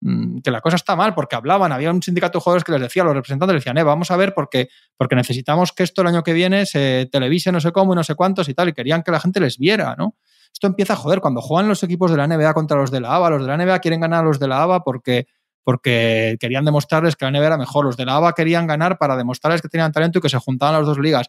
[0.00, 2.80] mm, que la cosa está mal, porque hablaban, había un sindicato de jugadores que les
[2.80, 6.08] decía, los representantes les decían, eh, vamos a ver porque, porque necesitamos que esto el
[6.08, 8.72] año que viene se televise no sé cómo y no sé cuántos y tal, y
[8.72, 10.16] querían que la gente les viera, ¿no?
[10.52, 13.14] Esto empieza a joder, cuando juegan los equipos de la NBA contra los de la
[13.14, 15.26] ABA, los de la NBA quieren ganar a los de la ABA porque
[15.66, 17.86] porque querían demostrarles que la NBA era mejor.
[17.86, 20.76] Los de la ABA querían ganar para demostrarles que tenían talento y que se juntaban
[20.76, 21.28] las dos ligas.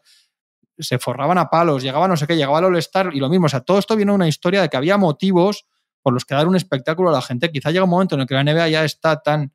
[0.78, 3.46] Se forraban a palos, llegaban no sé qué, llegaba el All-Star y lo mismo.
[3.46, 5.66] O sea, todo esto viene de una historia de que había motivos
[6.02, 7.50] por los que dar un espectáculo a la gente.
[7.50, 9.52] Quizá llega un momento en el que la NBA ya está tan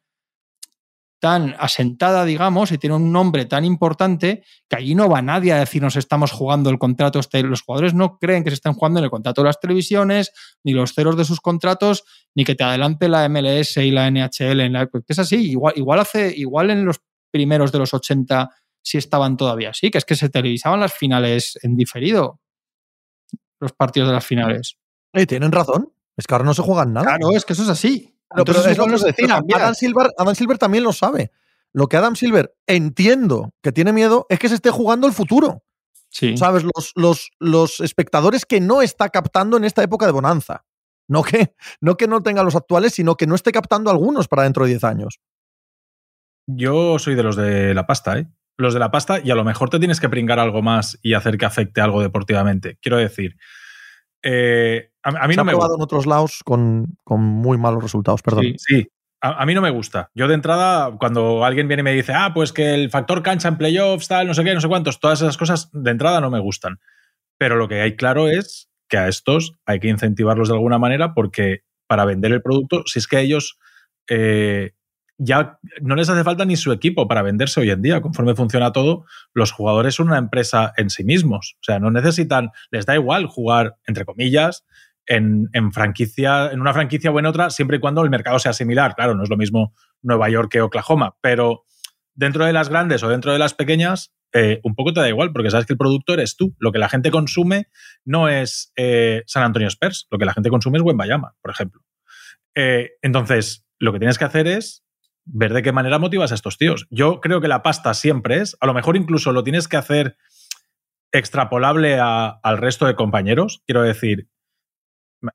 [1.24, 5.60] tan asentada, digamos, y tiene un nombre tan importante que allí no va nadie a
[5.60, 7.18] decirnos estamos jugando el contrato.
[7.18, 7.42] Este.
[7.44, 10.34] Los jugadores no creen que se estén jugando en el contrato de las televisiones,
[10.66, 12.04] ni los ceros de sus contratos,
[12.36, 14.60] ni que te adelante la MLS y la NHL.
[14.60, 17.00] En la, es así, igual, igual, hace, igual en los
[17.32, 18.50] primeros de los 80
[18.84, 22.42] sí estaban todavía así, que es que se televisaban las finales en diferido,
[23.62, 24.76] los partidos de las finales.
[25.14, 27.16] y tienen razón, es que ahora no se juegan nada.
[27.16, 29.42] Claro, es que eso es así pero es lo que decía.
[29.56, 31.32] Adam Silver, Adam Silver también lo sabe.
[31.74, 35.64] Lo que Adam Silver entiendo que tiene miedo es que se esté jugando el futuro.
[36.10, 36.38] Sí.
[36.38, 36.64] ¿Sabes?
[36.64, 40.66] Los, los, los espectadores que no está captando en esta época de bonanza.
[41.08, 44.44] No que, no que no tenga los actuales, sino que no esté captando algunos para
[44.44, 45.20] dentro de 10 años.
[46.46, 48.28] Yo soy de los de la pasta, ¿eh?
[48.58, 51.16] Los de la pasta, y a lo mejor te tienes que pringar algo más y
[51.16, 52.78] hacer que afecte algo deportivamente.
[52.82, 53.38] Quiero decir,
[54.22, 58.46] eh, a, mí no me probado en otros lados con, muy malos resultados, perdón.
[58.58, 58.88] Sí,
[59.22, 60.10] A, mí no me gusta.
[60.16, 63.50] Yo de entrada, cuando alguien viene y me dice, ah, pues que el factor cancha
[63.50, 66.32] en playoffs, tal, no sé qué, no sé cuántos, todas esas cosas de entrada no
[66.32, 66.80] me gustan.
[67.38, 71.14] Pero lo que hay claro es que a estos hay que incentivarlos de alguna manera
[71.14, 73.58] porque para vender el producto, si es que ellos
[74.10, 74.72] eh,
[75.18, 78.02] ya no les hace falta ni su equipo para venderse hoy en día.
[78.02, 81.56] Conforme funciona todo, los jugadores son una empresa en sí mismos.
[81.62, 84.66] O sea, no necesitan, les da igual jugar, entre comillas,
[85.06, 88.96] en, franquicia, en una franquicia o en otra, siempre y cuando el mercado sea similar.
[88.96, 91.66] Claro, no es lo mismo Nueva York que Oklahoma, pero
[92.14, 95.32] dentro de las grandes o dentro de las pequeñas, eh, un poco te da igual,
[95.32, 96.56] porque sabes que el producto eres tú.
[96.60, 97.68] Lo que la gente consume
[98.04, 101.82] no es eh, San Antonio Spurs, lo que la gente consume es Wembayama, por ejemplo.
[102.56, 104.84] Eh, entonces, lo que tienes que hacer es
[105.26, 106.88] ver de qué manera motivas a estos tíos.
[106.90, 110.18] Yo creo que la pasta siempre es, a lo mejor incluso lo tienes que hacer
[111.12, 113.62] extrapolable al resto de compañeros.
[113.66, 114.28] Quiero decir,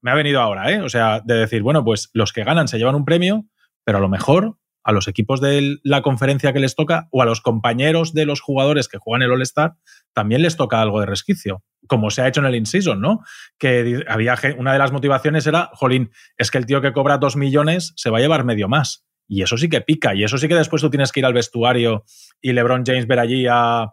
[0.00, 0.80] me ha venido ahora, ¿eh?
[0.80, 3.46] O sea, de decir, bueno, pues los que ganan se llevan un premio,
[3.84, 7.26] pero a lo mejor a los equipos de la conferencia que les toca o a
[7.26, 9.74] los compañeros de los jugadores que juegan el All-Star
[10.14, 13.20] también les toca algo de resquicio, como se ha hecho en el in-season, ¿no?
[13.58, 17.36] Que había una de las motivaciones era, jolín, es que el tío que cobra dos
[17.36, 19.04] millones se va a llevar medio más.
[19.28, 20.14] Y eso sí que pica.
[20.14, 22.04] Y eso sí que después tú tienes que ir al vestuario
[22.40, 23.92] y LeBron James ver allí a,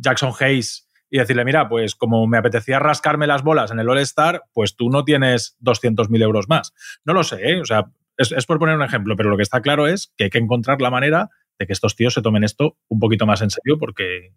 [0.00, 4.42] Jackson Hayes y decirle, mira, pues como me apetecía rascarme las bolas en el All-Star,
[4.52, 6.72] pues tú no tienes 200.000 euros más.
[7.04, 7.60] No lo sé, ¿eh?
[7.60, 10.24] o sea, es, es, por poner un ejemplo, pero lo que está claro es que
[10.24, 13.42] hay que encontrar la manera de que estos tíos se tomen esto un poquito más
[13.42, 14.34] en serio porque,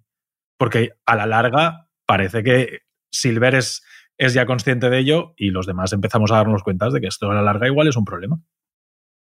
[0.57, 2.79] porque a la larga parece que
[3.11, 3.83] Silver es
[4.21, 7.31] es ya consciente de ello y los demás empezamos a darnos cuenta de que esto
[7.31, 8.39] a la larga igual es un problema.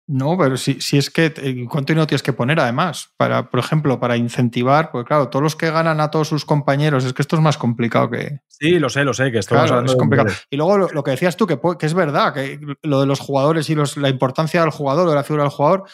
[0.06, 3.12] No, pero si, si es que eh, ¿cuánto dinero tienes que poner además?
[3.16, 7.04] Para, por ejemplo, para incentivar, pues claro, todos los que ganan a todos sus compañeros,
[7.04, 8.40] es que esto es más complicado que.
[8.48, 10.30] Sí, lo sé, lo sé, que esto claro, es complicado.
[10.50, 13.70] Y luego lo, que decías tú, que, que, es verdad, que lo de los jugadores
[13.70, 15.84] y los, la importancia del jugador, de la figura del jugador,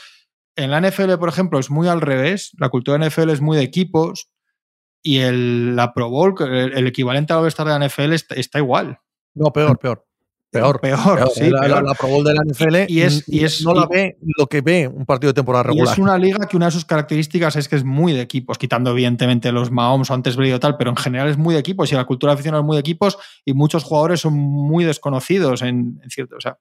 [0.57, 2.53] en la NFL, por ejemplo, es muy al revés.
[2.59, 4.31] La cultura de NFL es muy de equipos
[5.03, 8.15] y el, la Pro Bowl, el, el equivalente a lo que está de la NFL,
[8.15, 8.99] está, está igual.
[9.35, 10.06] No, peor, peor.
[10.61, 11.31] Peor, peor, peor.
[11.35, 11.51] sí.
[11.51, 11.85] La, peor.
[11.85, 14.61] la, Pro Bowl de la NFL y es, y es, no la ve lo que
[14.61, 15.89] ve un partido de temporada regular.
[15.89, 18.59] Y es una liga que una de sus características es que es muy de equipos,
[18.59, 21.61] quitando evidentemente los Mahomes o antes Brady o tal, pero en general es muy de
[21.61, 25.63] equipos y la cultura aficionada es muy de equipos y muchos jugadores son muy desconocidos
[25.63, 26.59] en, en cierto, o sea,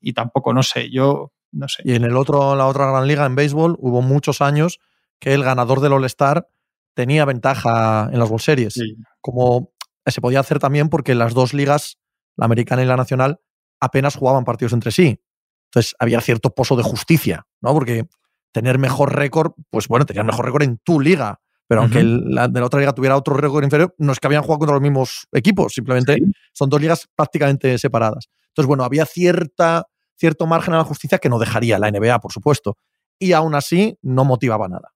[0.00, 1.82] y tampoco, no sé, yo no sé.
[1.84, 4.80] Y en el otro, la otra gran liga, en béisbol, hubo muchos años
[5.18, 6.48] que el ganador del All-Star
[6.94, 8.74] tenía ventaja en las World Series.
[8.74, 8.96] Sí.
[9.20, 9.72] Como
[10.06, 11.98] se podía hacer también porque las dos ligas,
[12.38, 13.40] la americana y la nacional,
[13.80, 15.20] apenas jugaban partidos entre sí.
[15.66, 17.74] Entonces había cierto pozo de justicia, ¿no?
[17.74, 18.06] Porque
[18.52, 21.40] tener mejor récord, pues bueno, tenías mejor récord en tu liga.
[21.66, 22.24] Pero aunque uh -huh.
[22.30, 24.74] la de la otra liga tuviera otro récord inferior, no es que habían jugado contra
[24.74, 26.24] los mismos equipos, simplemente sí.
[26.54, 28.30] son dos ligas prácticamente separadas.
[28.48, 32.32] Entonces, bueno, había cierta, cierto margen a la justicia que no dejaría la NBA, por
[32.32, 32.78] supuesto.
[33.18, 34.94] Y aún así, no motivaba nada.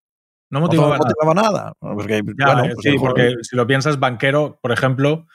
[0.48, 1.74] No motivaba, no motivaba nada.
[1.81, 1.94] nada.
[1.94, 5.26] Porque, ya, bueno, pues sí, porque si lo piensas, banquero, por ejemplo,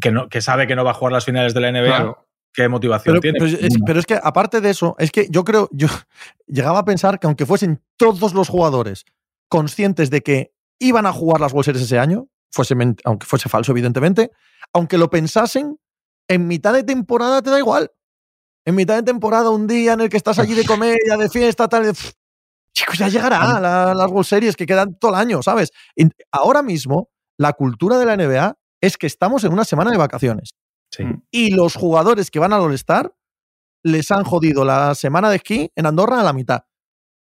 [0.00, 2.26] que, no, que sabe que no va a jugar las finales de la NBA, claro.
[2.52, 3.38] ¿qué motivación pero, tiene?
[3.38, 5.88] Pero es, pero es, que, aparte de eso, es que yo creo, yo
[6.46, 9.04] llegaba a pensar que aunque fuesen todos los jugadores
[9.48, 13.72] conscientes de que iban a jugar las World Series ese año, fuese, aunque fuese falso,
[13.72, 14.30] evidentemente,
[14.72, 15.78] aunque lo pensasen,
[16.28, 17.90] en mitad de temporada te da igual.
[18.64, 21.68] En mitad de temporada, un día en el que estás allí de comedia, de fiesta,
[21.68, 22.12] tal, de, pff,
[22.72, 25.72] chicos, ya llegará la, las World Series que quedan todo el año, ¿sabes?
[25.96, 29.98] Y ahora mismo, la cultura de la NBA es que estamos en una semana de
[29.98, 30.50] vacaciones.
[30.90, 31.04] Sí.
[31.30, 33.14] Y los jugadores que van al All-Star
[33.82, 36.64] les han jodido la semana de esquí en Andorra a la mitad.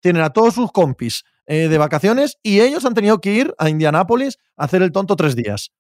[0.02, 3.70] Tienen a todos sus compis eh, de vacaciones y ellos han tenido que ir a
[3.70, 5.72] Indianápolis a hacer el tonto tres días.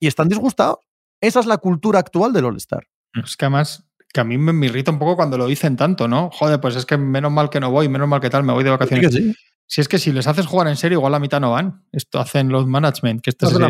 [0.00, 0.78] Y están disgustados.
[1.20, 2.86] Esa es la cultura actual del All-Star.
[3.22, 6.08] Es que además, que a mí me, me, irrita un poco cuando lo dicen tanto,
[6.08, 6.30] ¿no?
[6.32, 8.64] Joder, pues es que menos mal que no voy, menos mal que tal, me voy
[8.64, 9.14] de vacaciones.
[9.14, 9.34] Sí, sí.
[9.66, 11.84] Si es que si les haces jugar en serio, igual la mitad no van.
[11.92, 13.68] Esto hacen los management, que esto sería,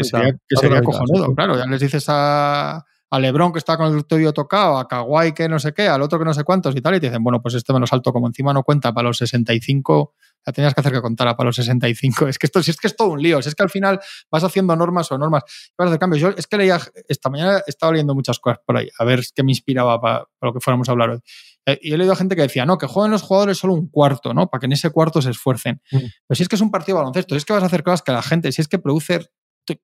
[0.49, 1.27] que sería cojonudo.
[1.27, 1.35] Sí.
[1.35, 5.33] Claro, ya les dices a, a Lebron que está con el tobillo tocado, a Kawhi
[5.33, 7.23] que no sé qué, al otro que no sé cuántos y tal, y te dicen,
[7.23, 10.75] bueno, pues este me lo salto como encima no cuenta para los 65, la tenías
[10.75, 12.29] que hacer que contara para los 65.
[12.29, 14.01] Es que esto si es que es todo un lío, si es que al final
[14.31, 15.45] vas haciendo normas o normas,
[15.79, 16.21] vas a hacer cambios.
[16.21, 19.43] Yo es que leía, esta mañana estaba leyendo muchas cosas por ahí, a ver qué
[19.43, 21.21] me inspiraba para, para lo que fuéramos a hablar hoy.
[21.67, 23.89] Eh, y he leído a gente que decía, no, que jueguen los jugadores solo un
[23.89, 24.49] cuarto, ¿no?
[24.49, 25.81] Para que en ese cuarto se esfuercen.
[25.91, 25.99] Mm.
[25.99, 27.83] Pero si es que es un partido de baloncesto, si es que vas a hacer
[27.83, 29.31] cosas que la gente, si es que produce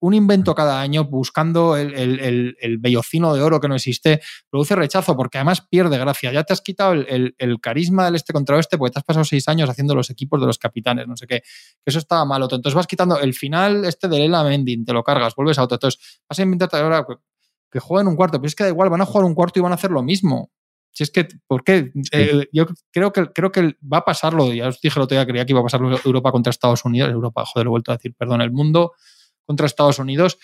[0.01, 4.21] un invento cada año buscando el, el, el, el, bellocino de oro que no existe,
[4.51, 6.33] produce rechazo porque además pierde gracia.
[6.33, 9.49] Ya te has quitado el, carisma del este contra oeste porque te has pasado seis
[9.49, 11.43] años haciendo los equipos de los capitanes, no sé qué.
[11.85, 12.45] Eso estaba malo.
[12.45, 15.77] Entonces vas quitando el final este de Lela Mending, te lo cargas, vuelves a otro.
[15.77, 17.07] Entonces vas a inventarte ahora
[17.71, 19.62] que jueguen un cuarto, pero es que da igual, van a jugar un cuarto y
[19.62, 20.51] van a hacer lo mismo.
[20.92, 21.92] Si es que, ¿por qué?
[21.94, 22.11] Sí.
[22.12, 25.26] Eh, yo creo que, creo que va a pasarlo, ya os dije el otro día,
[25.26, 27.96] creía que iba a pasarlo Europa contra Estados Unidos, Europa, joder, lo he vuelto a
[27.96, 28.92] decir, perdón, el mundo
[29.44, 30.38] contra Estados Unidos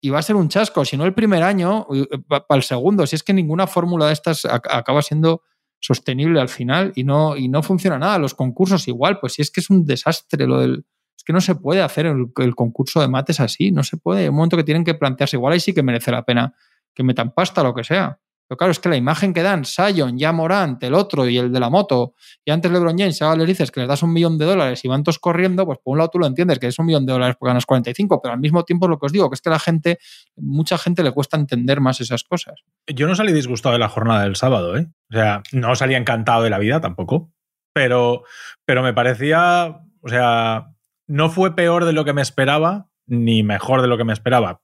[0.00, 1.86] y va a ser un chasco, si no el primer año,
[2.28, 5.42] para el segundo, si es que ninguna fórmula de estas acaba siendo
[5.78, 8.18] sostenible al final y no, y no funciona nada.
[8.18, 10.86] Los concursos igual, pues si es que es un desastre lo del...
[11.16, 14.30] Es que no se puede hacer el, el concurso de mates así, no se puede.
[14.30, 16.54] Un momento que tienen que plantearse igual ahí sí que merece la pena
[16.94, 18.18] que metan pasta, lo que sea.
[18.50, 21.52] Pero claro, es que la imagen que dan Sion, ya Morant, el otro y el
[21.52, 24.38] de la moto, y antes LeBron James, ahora les dices que les das un millón
[24.38, 26.76] de dólares y van todos corriendo, pues por un lado tú lo entiendes, que es
[26.80, 29.30] un millón de dólares porque ganas 45, pero al mismo tiempo lo que os digo,
[29.30, 30.00] que es que la gente,
[30.34, 32.64] mucha gente le cuesta entender más esas cosas.
[32.88, 34.88] Yo no salí disgustado de la jornada del sábado, ¿eh?
[35.12, 37.30] O sea, no salía encantado de la vida tampoco,
[37.72, 38.24] pero,
[38.64, 40.72] pero me parecía, o sea,
[41.06, 44.60] no fue peor de lo que me esperaba, ni mejor de lo que me esperaba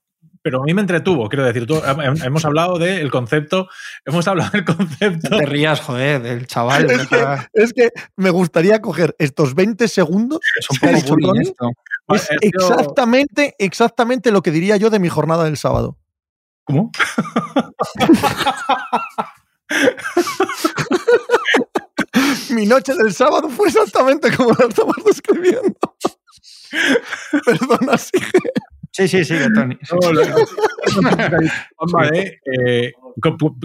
[0.47, 1.81] pero a mí me entretuvo, quiero decir, tú,
[2.23, 3.67] hemos hablado del concepto,
[4.05, 5.27] hemos hablado del concepto.
[5.29, 6.89] No te rías, joder, del chaval.
[6.89, 10.39] Es que, es que, me gustaría coger estos 20 segundos.
[10.57, 11.69] Es un poco esto.
[12.07, 15.97] Es exactamente, exactamente lo que diría yo de mi jornada del sábado.
[16.63, 16.93] ¿Cómo?
[22.51, 25.75] mi noche del sábado fue exactamente como lo estamos describiendo.
[27.45, 28.39] Perdona, sigue.
[28.97, 29.77] Sí, sí, sí, Tony.
[31.93, 32.93] vale, eh,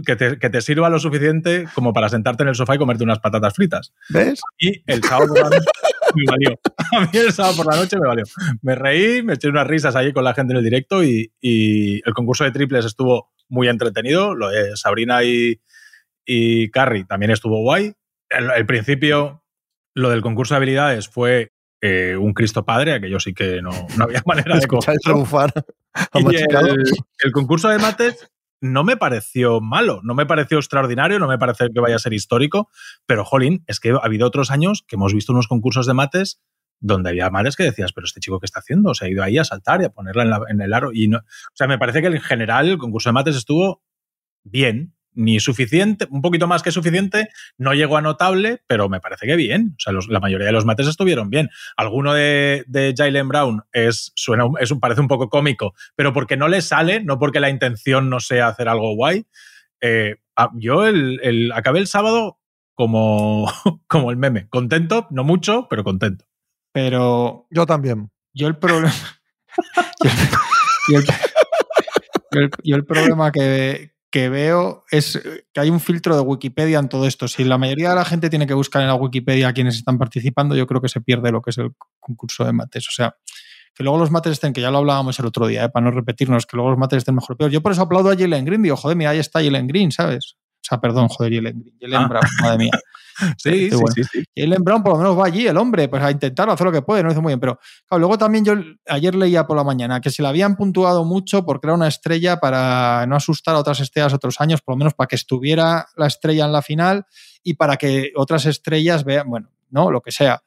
[0.06, 3.02] que, te, que, te, sirva lo suficiente como para sentarte en el sofá y comerte
[3.02, 3.94] unas patatas fritas.
[4.10, 4.42] ¿Ves?
[4.58, 5.70] Y el sábado por la noche
[6.14, 6.60] me valió.
[6.92, 8.24] A mí el sábado por la noche me valió.
[8.60, 12.06] Me reí, me eché unas risas allí con la gente en el directo y, y
[12.06, 14.34] el concurso de triples estuvo muy entretenido.
[14.34, 15.62] Lo de Sabrina y,
[16.26, 17.94] y Carrie también estuvo guay.
[18.28, 19.42] El, principio,
[19.94, 21.51] lo del concurso de habilidades fue
[21.82, 24.96] eh, un Cristo Padre, aquello sí que no, había manera de coger.
[26.14, 31.38] y el, concurso de mates no me pareció malo, no me pareció extraordinario, no me
[31.38, 32.70] parece que vaya a ser histórico,
[33.04, 36.40] pero jolín, es que ha habido otros años que hemos visto unos concursos de mates
[36.78, 39.38] donde había mates que decías, pero este chico que está haciendo, se ha ido ahí
[39.38, 40.90] a saltar y a ponerla en, el aro.
[40.92, 43.82] Y no, o sea, me parece que en general el concurso de mates estuvo
[44.44, 49.26] bien, ni suficiente, un poquito más que suficiente, no llegó a notable, pero me parece
[49.26, 49.74] que bien.
[49.76, 51.50] O sea, la mayoría de los mates estuvieron bien.
[51.76, 56.36] Alguno de, de Jalen Brown es, suena, es un, parece un poco cómico, pero porque
[56.36, 59.26] no le sale, no porque la intención no sea hacer algo guay.
[59.80, 60.16] Eh,
[60.54, 62.38] yo el, acabé el sábado
[62.74, 63.50] como,
[63.86, 66.24] como el meme, contento, no mucho, pero contento.
[66.72, 68.10] Pero yo también.
[68.32, 68.94] Yo el problema...
[72.64, 76.88] yo el problema que, que veo es eh, que hay un filtro de Wikipedia en
[76.88, 77.26] todo esto.
[77.26, 80.54] Si la mayoría de la gente tiene que buscar en la Wikipedia quienes están participando,
[80.54, 82.86] yo creo que se pierde lo que es el concurso de mates.
[82.88, 83.16] O sea,
[83.74, 85.90] que luego los mates estén, que ya lo hablábamos el otro día, eh, para no
[85.90, 87.50] repetirnos, que luego los mates estén mejor o peor.
[87.50, 90.36] Yo por eso aplaudo a Jalen Green, digo, joder, mira, ahí está Jalen Green, ¿sabes?
[90.62, 91.74] O sea, perdón, joder, Jalen.
[91.80, 92.08] Jalen ah.
[92.08, 92.70] Brown, madre mía.
[93.36, 96.10] sí, sí, sí, sí, Jalen Brown por lo menos va allí, el hombre, pues a
[96.10, 97.40] intentar hacer lo que puede, no lo hizo muy bien.
[97.40, 98.54] Pero claro, luego también yo
[98.86, 102.38] ayer leía por la mañana que se le habían puntuado mucho porque era una estrella
[102.38, 106.06] para no asustar a otras estrellas otros años, por lo menos para que estuviera la
[106.06, 107.06] estrella en la final
[107.42, 110.42] y para que otras estrellas vean, bueno, no, lo que sea.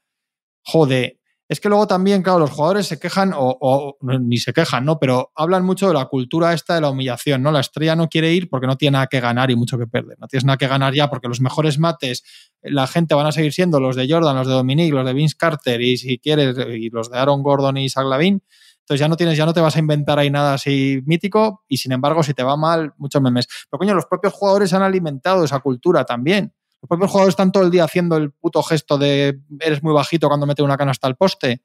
[0.63, 4.97] Joder, es que luego también, claro, los jugadores se quejan, o, ni se quejan, ¿no?
[4.97, 7.51] Pero hablan mucho de la cultura esta de la humillación, ¿no?
[7.51, 10.17] La estrella no quiere ir porque no tiene nada que ganar y mucho que perder.
[10.19, 12.23] No tienes nada que ganar ya porque los mejores mates,
[12.63, 15.35] la gente van a seguir siendo los de Jordan, los de Dominique, los de Vince
[15.37, 18.41] Carter y si quieres, y los de Aaron Gordon y Zach Lavin.
[18.79, 21.77] Entonces ya no tienes, ya no te vas a inventar ahí nada así mítico y
[21.77, 23.47] sin embargo, si te va mal, muchos memes.
[23.69, 26.53] Pero coño, los propios jugadores han alimentado esa cultura también.
[26.85, 30.27] Los propios jugadores están todo el día haciendo el puto gesto de eres muy bajito
[30.27, 31.63] cuando mete una canasta al poste.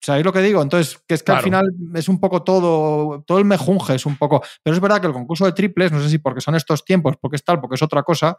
[0.00, 0.60] ¿Sabéis lo que digo?
[0.60, 4.16] Entonces, que es que al final es un poco todo, todo el mejunje es un
[4.16, 4.42] poco.
[4.64, 7.16] Pero es verdad que el concurso de triples, no sé si porque son estos tiempos,
[7.20, 8.36] porque es tal, porque es otra cosa,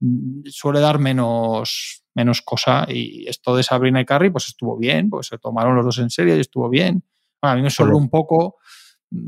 [0.00, 2.86] mm, suele dar menos, menos cosa.
[2.88, 6.10] Y esto de Sabrina y Carrie, pues estuvo bien, pues se tomaron los dos en
[6.10, 7.04] serio y estuvo bien.
[7.42, 8.56] a mí me sobró un poco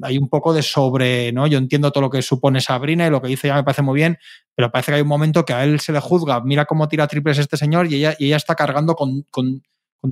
[0.02, 1.46] hay un poco de sobre, ¿no?
[1.46, 3.96] Yo entiendo todo lo que supone Sabrina y lo que dice ya me parece muy
[3.96, 4.18] bien,
[4.54, 7.06] pero parece que hay un momento que a él se le juzga, mira cómo tira
[7.08, 9.62] triples este señor y ella, y ella está cargando con, con,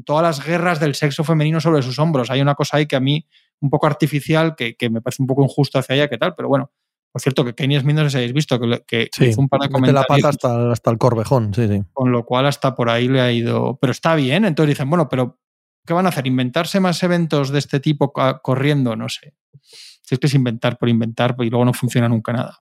[0.04, 2.30] todas las guerras del sexo femenino sobre sus hombros.
[2.30, 3.26] Hay una cosa ahí que a mí,
[3.60, 6.48] un poco artificial, que, que me parece un poco injusto hacia ella, que tal, pero
[6.48, 6.70] bueno.
[7.12, 9.62] Por cierto, que Kenny Smith no sé si habéis visto, que, que hizo un par
[9.62, 10.06] de comentarios.
[10.08, 11.82] la pata hasta, hasta el corvejón, sí, sí.
[11.92, 13.78] Con lo cual hasta por ahí le ha ido...
[13.80, 15.40] Pero está bien, entonces dicen, bueno, pero
[15.86, 16.26] ¿qué van a hacer?
[16.26, 18.96] ¿Inventarse más eventos de este tipo corriendo?
[18.96, 19.34] No sé.
[19.62, 22.58] Si es que es inventar por inventar y luego no funciona nunca nada.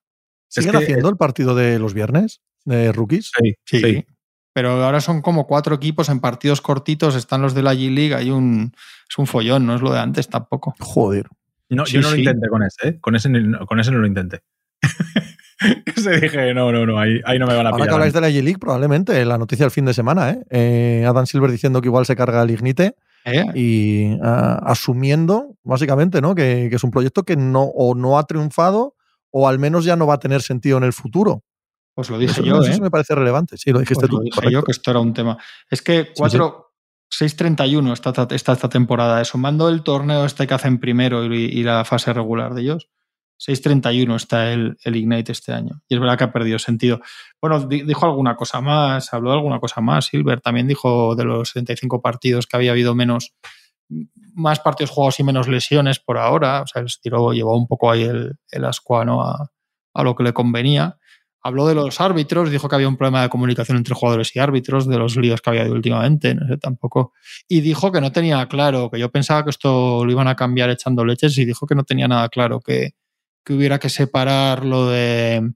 [0.48, 3.32] ¿Siguen haciendo el partido de los viernes de rookies?
[3.40, 4.06] Sí, sí,
[4.54, 7.16] Pero ahora son como cuatro equipos en partidos cortitos.
[7.16, 8.16] Están los de la G-League.
[8.16, 8.74] Hay un,
[9.10, 10.76] es un follón, no es lo de antes tampoco.
[10.80, 11.28] Joder.
[11.70, 13.00] No, yo no lo intenté con ese, ¿eh?
[13.00, 13.30] Con ese,
[13.68, 14.42] con ese no lo intenté.
[15.96, 17.82] Se dije, no, no, no, ahí, ahí no me van a pillar.
[17.82, 20.46] Ahora que habláis de la G-League, probablemente la noticia del fin de semana, ¿eh?
[20.50, 21.06] ¿eh?
[21.06, 22.96] Adam Silver diciendo que igual se carga el Ignite.
[23.32, 23.46] ¿Eh?
[23.56, 26.36] Y ah, asumiendo, básicamente, ¿no?
[26.36, 28.96] Que, es un proyecto que no, o no ha triunfado
[29.32, 31.44] o al menos ya no va a tener sentido en el futuro.
[31.94, 32.62] Pues lo dije yo.
[32.62, 32.82] Eso ¿eh?
[32.82, 33.58] me parece relevante.
[33.58, 35.38] Sí, lo dijiste pues Lo dije yo que esto era un tema.
[35.70, 36.66] Es que 4.
[37.12, 41.84] 6.31 está, está esta temporada, sumando el torneo este que hacen primero y, y la
[41.84, 42.88] fase regular de ellos,
[43.40, 45.82] 6.31 está el, el, Ignite este año.
[45.88, 47.00] Y es verdad que ha perdido sentido.
[47.42, 50.08] Bueno, dijo alguna cosa más, habló de alguna cosa más.
[50.08, 53.34] Silver también dijo de los 75 partidos que había habido menos,
[54.34, 56.64] más partidos jugados y menos lesiones por ahora.
[56.64, 59.50] O sea, el tiró, llevó un poco ahí el, el ascuano a,
[59.94, 60.98] a lo que le convenía.
[61.42, 64.90] Habló de los árbitros, dijo que había un problema de comunicación entre jugadores y árbitros,
[64.90, 67.14] de los líos que había habido últimamente, no sé tampoco.
[67.48, 70.70] Y dijo que no tenía claro, que yo pensaba que esto lo iban a cambiar
[70.70, 72.92] echando leches y dijo que no tenía nada claro, que,
[73.50, 75.54] que hubiera que separar lo de,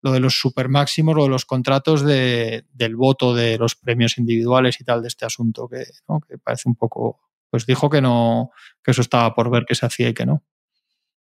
[0.00, 4.16] lo de los super máximos o de los contratos de, del voto de los premios
[4.16, 5.84] individuales y tal de este asunto, que,
[6.26, 7.20] que parece un poco.
[7.50, 10.44] Pues dijo que no, que eso estaba por ver que se hacía y que no.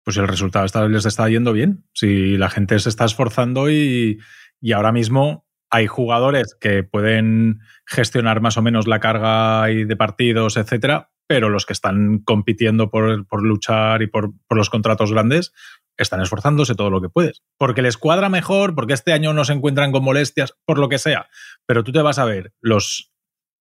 [0.04, 1.86] Pues el resultado está, les está yendo bien.
[1.94, 4.20] Si la gente se está esforzando y,
[4.60, 10.58] y ahora mismo hay jugadores que pueden gestionar más o menos la carga de partidos,
[10.58, 15.54] etcétera, pero los que están compitiendo por, por luchar y por, por, los contratos grandes
[15.98, 17.42] están esforzándose todo lo que puedes.
[17.58, 20.98] Porque les cuadra mejor, porque este año no se encuentran con molestias, por lo que
[20.98, 21.28] sea.
[21.66, 23.14] Pero tú te vas a ver los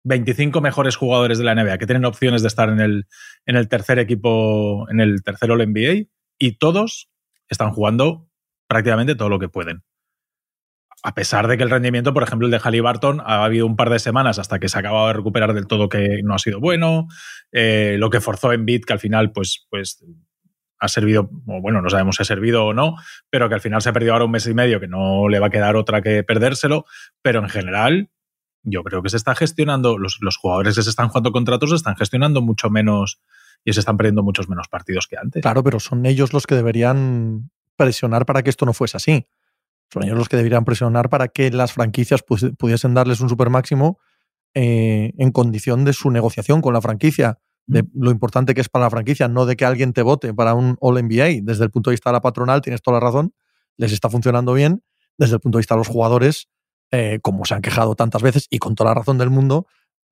[0.03, 3.07] 25 mejores jugadores de la NBA que tienen opciones de estar en el,
[3.45, 6.07] en el tercer equipo, en el tercer All NBA,
[6.37, 7.09] y todos
[7.49, 8.27] están jugando
[8.67, 9.83] prácticamente todo lo que pueden.
[11.03, 13.91] A pesar de que el rendimiento, por ejemplo, el de Halliburton ha habido un par
[13.91, 16.59] de semanas hasta que se ha acabado de recuperar del todo que no ha sido
[16.59, 17.07] bueno.
[17.51, 20.03] Eh, lo que forzó en Bit, que al final, pues, pues
[20.85, 22.95] ha servido, o bueno, no sabemos si ha servido o no,
[23.29, 25.39] pero que al final se ha perdido ahora un mes y medio, que no le
[25.39, 26.85] va a quedar otra que perdérselo.
[27.21, 28.09] Pero en general,
[28.63, 31.75] yo creo que se está gestionando, los, los jugadores que se están jugando contratos se
[31.75, 33.19] están gestionando mucho menos
[33.63, 35.41] y se están perdiendo muchos menos partidos que antes.
[35.41, 39.27] Claro, pero son ellos los que deberían presionar para que esto no fuese así.
[39.91, 43.99] Son ellos los que deberían presionar para que las franquicias pudiesen darles un super máximo
[44.53, 48.85] eh, en condición de su negociación con la franquicia, de lo importante que es para
[48.85, 51.41] la franquicia, no de que alguien te vote para un All NBA.
[51.43, 53.33] Desde el punto de vista de la patronal, tienes toda la razón,
[53.77, 54.83] les está funcionando bien.
[55.17, 56.47] Desde el punto de vista de los jugadores,
[56.91, 59.65] eh, como se han quejado tantas veces y con toda la razón del mundo,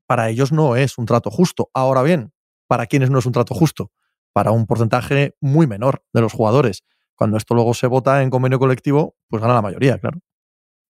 [0.07, 1.69] para ellos no es un trato justo.
[1.73, 2.33] Ahora bien,
[2.67, 3.91] ¿para quiénes no es un trato justo?
[4.33, 6.83] Para un porcentaje muy menor de los jugadores.
[7.15, 10.19] Cuando esto luego se vota en convenio colectivo, pues gana la mayoría, claro.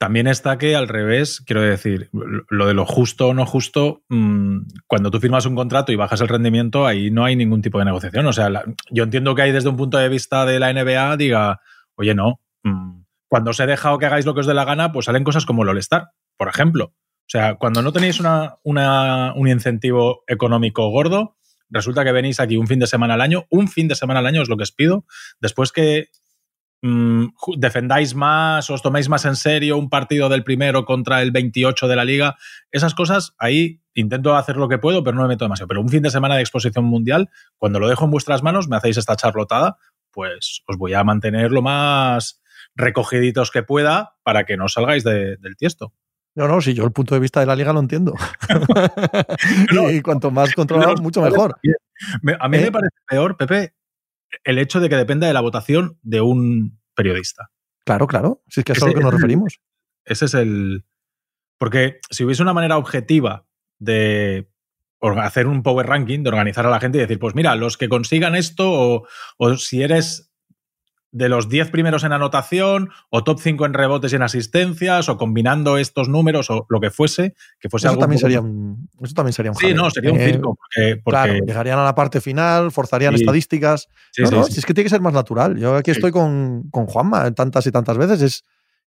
[0.04, 4.58] También está que al revés, quiero decir, lo de lo justo o no justo, mm,
[4.86, 7.86] cuando tú firmas un contrato y bajas el rendimiento, ahí no hay ningún tipo de
[7.86, 8.26] negociación.
[8.26, 8.50] O sea,
[8.92, 11.62] yo entiendo que hay desde un punto de vista de la NBA, diga,
[11.96, 14.92] oye, no, mm, cuando os he dejado que hagáis lo que os dé la gana,
[14.92, 16.88] pues salen cosas como el All-Star, por ejemplo.
[16.88, 21.38] O sea, cuando no tenéis un incentivo económico gordo,
[21.70, 24.26] resulta que venís aquí un fin de semana al año, un fin de semana al
[24.26, 25.06] año es lo que os pido,
[25.40, 26.10] después que
[26.84, 27.26] mm,
[27.58, 31.96] defendáis más, os toméis más en serio un partido del primero contra el 28 de
[31.96, 32.36] la liga,
[32.72, 35.68] esas cosas ahí intento hacer lo que puedo, pero no me meto demasiado.
[35.68, 38.76] Pero un fin de semana de exposición mundial, cuando lo dejo en vuestras manos, me
[38.76, 39.78] hacéis esta charlotada,
[40.12, 42.42] pues os voy a mantener lo más
[42.76, 45.94] recogiditos que pueda para que no salgáis del tiesto.
[46.36, 48.16] No, no, si yo el punto de vista de la liga lo entiendo.
[49.92, 51.56] y cuanto más controlado, mucho mejor.
[52.40, 52.72] A mí me ¿Eh?
[52.72, 53.74] parece peor, Pepe,
[54.44, 57.50] el hecho de que dependa de la votación de un periodista.
[57.86, 58.44] Claro, claro.
[58.48, 59.60] Si es que es a lo que nos referimos.
[60.06, 60.86] Ese es el.
[61.58, 63.46] Porque si hubiese una manera objetiva
[63.80, 64.50] de
[65.22, 67.90] hacer un power ranking, de organizar a la gente y decir, pues mira, los que
[67.90, 69.08] consigan esto, o,
[69.38, 70.33] o si eres
[71.14, 75.18] de los 10 primeros en anotación, o top 5 en rebotes y en asistencias, o
[75.18, 78.02] combinando estos números, o lo que fuese, que fuese eso algo.
[78.02, 80.58] También sería un, eso también sería un Sí, no, sería un eh, circo.
[81.06, 83.88] Claro, llegarían a la parte final, forzarían estadísticas.
[84.12, 85.56] Sí, no, si es que tiene que ser más natural.
[85.58, 88.44] Yo aquí estoy con, con Juanma tantas y tantas veces, es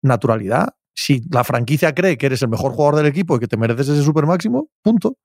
[0.02, 0.74] naturalidad.
[0.94, 3.90] Si la franquicia cree que eres el mejor jugador del equipo y que te mereces
[3.90, 5.16] ese super máximo, punto.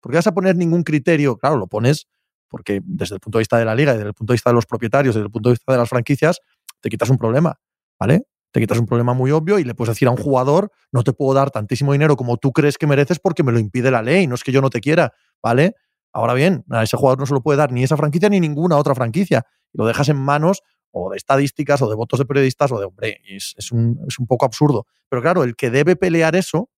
[0.00, 2.06] Porque vas a poner ningún criterio, claro, lo pones
[2.48, 4.50] porque desde el punto de vista de la liga y desde el punto de vista
[4.50, 6.40] de los propietarios, desde el punto de vista de las franquicias,
[6.80, 7.58] te quitas un problema,
[7.98, 8.26] ¿vale?
[8.50, 11.12] Te quitas un problema muy obvio y le puedes decir a un jugador, no te
[11.12, 14.26] puedo dar tantísimo dinero como tú crees que mereces porque me lo impide la ley,
[14.26, 15.74] no es que yo no te quiera, ¿vale?
[16.12, 18.76] Ahora bien, a ese jugador no se lo puede dar ni esa franquicia ni ninguna
[18.76, 19.44] otra franquicia.
[19.72, 23.20] Lo dejas en manos o de estadísticas o de votos de periodistas o de, hombre,
[23.28, 24.86] es, un, es un, poco absurdo.
[25.08, 26.70] Pero claro, el que debe pelear eso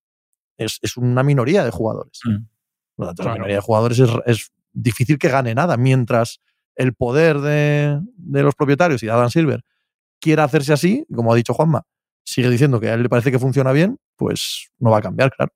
[0.57, 2.21] es, una minoría de jugadores.
[2.25, 2.45] Mm.
[2.97, 6.41] La minoría de jugadores es, difícil que gane nada, mientras
[6.77, 9.65] el poder de, los propietarios y de Adam Silver
[10.21, 11.83] quiera hacerse así, como ha dicho Juanma,
[12.25, 15.31] sigue diciendo que a él le parece que funciona bien, pues no va a cambiar,
[15.31, 15.53] claro.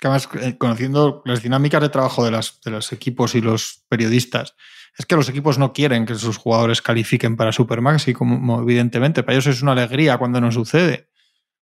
[0.00, 3.84] que además, eh, conociendo las dinámicas de trabajo de, las, de los equipos y los
[3.88, 4.54] periodistas,
[4.98, 9.22] es que los equipos no quieren que sus jugadores califiquen para Supermax y como evidentemente,
[9.22, 11.08] para ellos es una alegría cuando no sucede.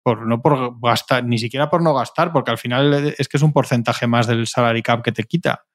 [0.03, 3.43] Por, no por gastar, ni siquiera por no gastar, porque al final es que es
[3.43, 5.65] un porcentaje más del salary cap que te quita.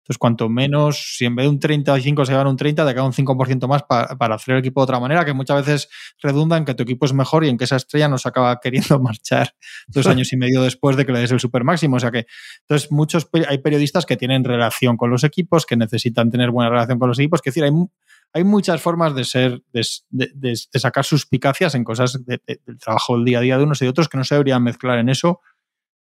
[0.00, 3.04] Entonces, cuanto menos, si en vez de un 35 se gana un 30, te queda
[3.04, 5.88] un 5% más para, hacer el equipo de otra manera, que muchas veces
[6.22, 8.58] redunda en que tu equipo es mejor y en que esa estrella no se acaba
[8.62, 9.54] queriendo marchar
[9.88, 11.96] dos años y medio después de que le des el super máximo.
[11.96, 12.26] O sea que,
[12.62, 16.98] entonces, muchos hay periodistas que tienen relación con los equipos, que necesitan tener buena relación
[16.98, 17.40] con los equipos.
[17.44, 17.72] Es decir, hay,
[18.32, 22.40] hay muchas formas de ser, de, sacar suspicacias en cosas del
[22.78, 24.98] trabajo del día a día de unos y de otros que no se deberían mezclar
[24.98, 25.40] en eso.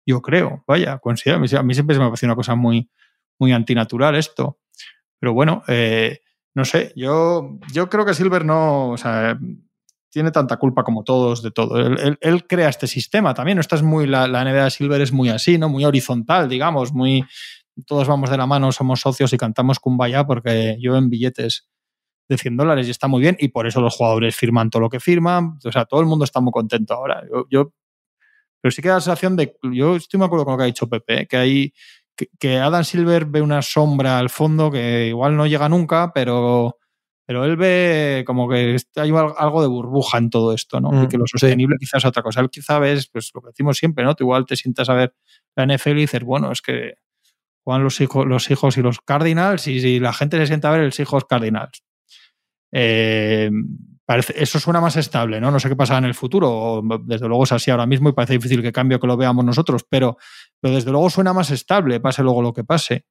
[0.07, 2.91] Yo creo, vaya, considero, a mí siempre se me parece una cosa muy,
[3.39, 4.59] muy antinatural esto.
[5.19, 6.21] Pero bueno, eh,
[6.55, 9.39] no sé, yo, yo creo que Silver no, o sea,
[10.11, 11.79] tiene tanta culpa como todos de todo.
[11.79, 13.59] Él, crea este sistema también.
[13.59, 15.69] Esta es muy, la, la NBA de Silver es muy así, ¿no?
[15.69, 17.25] Muy horizontal, digamos, muy
[17.87, 21.69] todos vamos de la mano, somos socios y cantamos Kumbaya porque yo en billetes
[22.29, 24.89] de 100 dólares y está muy bien y por eso los jugadores firman todo lo
[24.89, 25.59] que firman.
[25.65, 27.23] O sea, todo el mundo está muy contento ahora.
[27.51, 27.73] Yo,
[28.61, 30.67] pero sí que da la sensación de, yo estoy muy acuerdo con lo que ha
[30.67, 31.75] dicho Pepe, que hay
[32.17, 36.79] que, Adam Silver ve una sombra al fondo que igual no llega nunca, pero,
[37.27, 40.91] pero él ve como que hay algo de burbuja en todo esto, ¿no?
[40.93, 42.41] y mm, que lo sostenible quizás es otra cosa.
[42.41, 44.15] Él quizá ves, pues lo que decimos siempre, ¿no?
[44.15, 45.15] Tú igual te sientas a ver
[45.57, 46.95] la NFL y dices, bueno, es que
[47.65, 50.73] juegan los hijos, los hijos y los Cardinals y si la gente se sienta a
[50.73, 51.83] ver los hijos Cardinals.
[52.73, 53.51] Eh,
[54.07, 55.51] parece, eso suena más estable, ¿no?
[55.51, 58.35] No sé qué pasará en el futuro, desde luego es así ahora mismo y parece
[58.35, 60.17] difícil que cambie que lo veamos nosotros, pero,
[60.61, 63.07] pero desde luego suena más estable, pase luego lo que pase.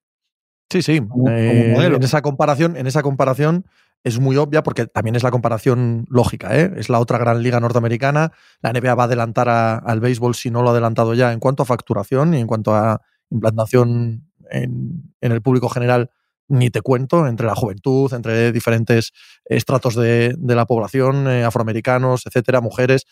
[0.70, 1.00] Sí, sí.
[1.28, 3.66] Eh, en esa comparación, en esa comparación
[4.04, 6.56] es muy obvia porque también es la comparación lógica.
[6.58, 6.72] ¿eh?
[6.76, 8.32] Es la otra gran liga norteamericana.
[8.60, 11.62] La NBA va a adelantar al béisbol si no lo ha adelantado ya en cuanto
[11.62, 16.10] a facturación y en cuanto a implantación en, el público general.
[16.48, 19.12] Ni te cuento, entre la juventud, entre diferentes
[19.46, 23.06] estratos de, la población, eh, afroamericanos, etcétera, mujeres.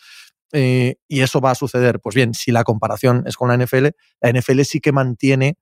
[0.53, 1.99] y eso va a suceder.
[1.99, 3.87] Pues bien, si la comparación es con la NFL,
[4.21, 5.57] la NFL sí que mantiene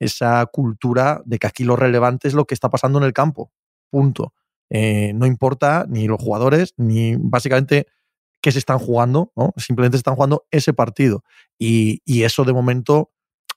[0.00, 3.52] esa cultura de que aquí lo relevante es lo que está pasando en el campo.
[3.90, 4.34] Punto.
[4.70, 7.86] Eh, no importa ni los jugadores, ni básicamente
[8.40, 9.32] qué se están jugando.
[9.56, 11.22] Simplemente se están jugando ese partido.
[11.58, 13.12] Y, eso de momento,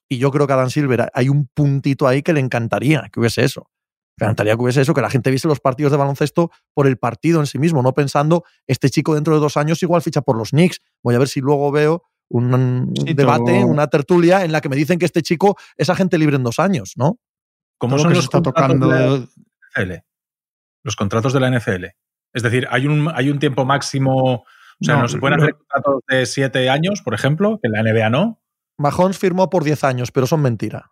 [0.10, 3.20] y yo creo que a Dan Silver hay un puntito ahí que le encantaría que
[3.20, 3.70] hubiese eso.
[4.18, 6.98] Le encantaría que hubiese eso, que la gente viese los partidos de baloncesto por el
[6.98, 10.38] partido en sí mismo, no pensando, este chico dentro de dos años igual ficha por
[10.38, 14.70] los Knicks, voy a ver si luego veo un, debate, una tertulia en la que
[14.70, 17.20] me dicen que este chico es agente libre en dos años, ¿no?
[17.78, 20.04] ¿Cómo son los está tocando de
[20.84, 21.86] Los contratos de la NFL.
[22.34, 24.46] Es decir, hay un, hay un tiempo máximo.
[24.82, 27.84] O sea, no, se pueden hacer contratos de siete años, por ejemplo, que en la
[27.84, 28.42] NBA no.
[28.78, 30.92] Mahomes firmó por diez años, pero son mentira.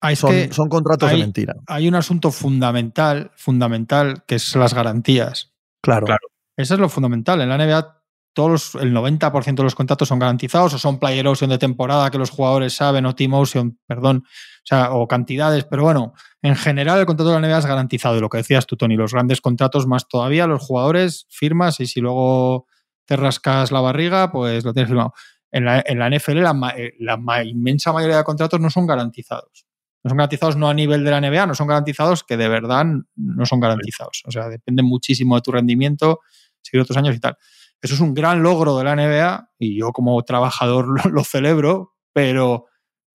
[0.00, 1.54] Ah, son, son, contratos de mentira.
[1.66, 5.54] Hay un asunto fundamental, fundamental, que es las garantías.
[5.82, 6.06] Claro.
[6.06, 6.28] claro.
[6.56, 7.40] Eso es lo fundamental.
[7.40, 7.96] En la NBA
[8.36, 12.18] todos el 90% de los contratos son garantizados o son player option de temporada que
[12.18, 16.12] los jugadores saben o team option, perdón, o, sea, o cantidades, pero bueno,
[16.42, 18.94] en general el contrato de la NBA es garantizado y lo que decías tú, Tony,
[18.94, 22.66] los grandes contratos más todavía, los jugadores firmas y si luego
[23.06, 25.14] te rascas la barriga, pues lo tienes firmado.
[25.56, 29.66] En la, NFL la, eh, inmensa mayoría de contratos no son garantizados.
[30.04, 32.84] No son garantizados no a nivel de la NBA, no son garantizados que de verdad
[33.16, 34.22] no son garantizados.
[34.26, 36.20] O sea, depende muchísimo de tu rendimiento,
[36.60, 37.38] seguir otros años y tal.
[37.80, 42.66] Eso es un gran logro de la NBA y yo como trabajador lo, celebro, pero,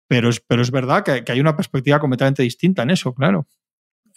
[0.06, 3.48] pero, es, pero es verdad que, hay una perspectiva completamente distinta en eso, claro.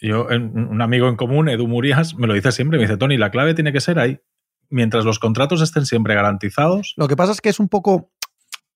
[0.00, 3.32] Yo, un amigo en común, Edu Murias, me lo dice siempre, me dice, Tony, la
[3.32, 4.20] clave tiene que ser ahí.
[4.72, 6.94] Mientras los contratos estén siempre garantizados.
[6.96, 8.10] Lo que pasa es que es un poco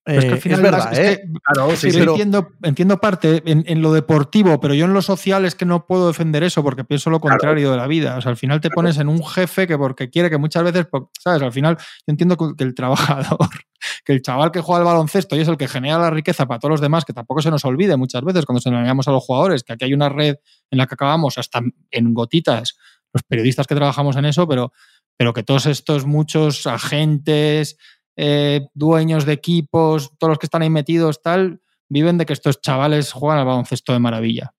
[0.07, 1.25] es que al eh, final es verdad, ¿eh?
[1.43, 5.65] claro, sí, entiendo, entiendo parte en, lo deportivo, pero yo en lo social es que
[5.65, 8.17] no puedo defender eso porque pienso lo contrario de la vida.
[8.17, 10.87] O sea, al final te pones en un jefe que porque quiere que muchas veces,
[11.19, 11.43] ¿sabes?
[11.43, 13.49] Al final yo entiendo que el trabajador,
[14.05, 16.61] que el chaval que juega al baloncesto y es el que genera la riqueza para
[16.61, 19.25] todos los demás, que tampoco se nos olvide muchas veces cuando se engañamos a los
[19.25, 20.37] jugadores, que aquí hay una red
[20.71, 22.77] en la que acabamos hasta en gotitas
[23.13, 24.73] los periodistas que trabajamos en eso, pero,
[25.17, 27.77] pero que todos estos muchos agentes,
[28.17, 32.61] eh, dueños de equipos, todos los que están ahí metidos, tal, viven de que estos
[32.61, 34.53] chavales juegan al baloncesto de maravilla.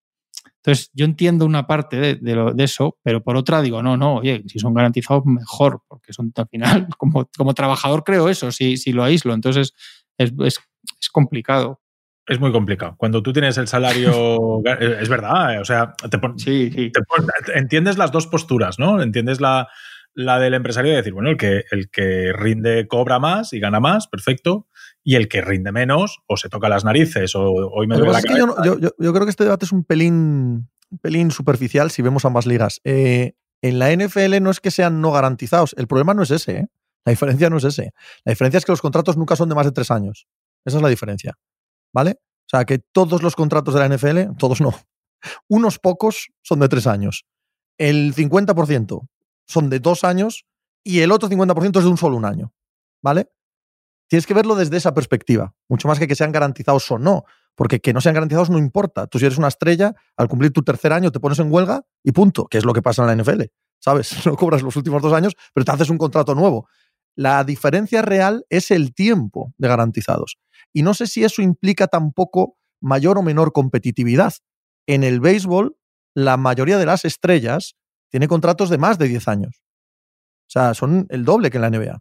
[0.57, 4.59] Entonces, yo entiendo una parte de, eso, pero por otra digo, no, no, oye, si
[4.59, 9.03] son garantizados, mejor, porque son al final, como, como trabajador creo eso, si, si lo
[9.03, 9.73] aíslo, entonces
[10.17, 10.59] es,
[11.11, 11.81] complicado.
[12.25, 12.95] Es muy complicado.
[12.97, 14.61] Cuando tú tienes el salario,
[14.99, 16.91] es verdad, eh, o sea, te, sí,
[17.55, 19.01] entiendes las dos posturas, ¿no?
[19.01, 19.69] Entiendes la,
[20.17, 23.79] la del empresario de decir, bueno, el que, el que rinde cobra más y gana
[23.79, 24.67] más, perfecto,
[25.03, 28.21] y el que rinde menos o se toca las narices o hoy me duele la
[28.23, 28.63] cabeza.
[28.65, 30.69] Yo, yo, creo que este debate es un pelín,
[31.03, 32.81] pelín superficial si vemos ambas ligas.
[32.83, 36.51] Eh, en la NFL no es que sean no garantizados, el problema no es ese,
[36.57, 36.67] ¿eh?
[37.05, 37.93] la diferencia no es ese.
[38.25, 40.27] La diferencia es que los contratos nunca son de más de tres años.
[40.65, 41.37] Esa es la diferencia.
[41.93, 42.17] ¿Vale?
[42.19, 44.73] O sea, que todos los contratos de la NFL, todos no,
[45.47, 47.27] unos pocos son de tres años.
[47.77, 49.07] El 50%
[49.47, 50.45] son de dos años
[50.83, 52.53] y el otro 50% es de un solo un año.
[53.01, 53.29] ¿Vale?
[54.07, 57.25] Tienes que verlo desde esa perspectiva, mucho más que que sean garantizados o no,
[57.55, 59.07] porque que no sean garantizados no importa.
[59.07, 62.11] Tú si eres una estrella, al cumplir tu tercer año te pones en huelga y
[62.11, 63.43] punto, que es lo que pasa en la NFL.
[63.79, 64.11] ¿Sabes?
[64.25, 66.67] No cobras los últimos dos años, pero te haces un contrato nuevo.
[67.15, 70.37] La diferencia real es el tiempo de garantizados.
[70.71, 74.33] Y no sé si eso implica tampoco mayor o menor competitividad.
[74.85, 75.75] En el béisbol,
[76.13, 77.75] la mayoría de las estrellas
[78.09, 79.61] tiene contratos de más de 10 años.
[80.47, 81.99] O sea, son el doble que en la NBA.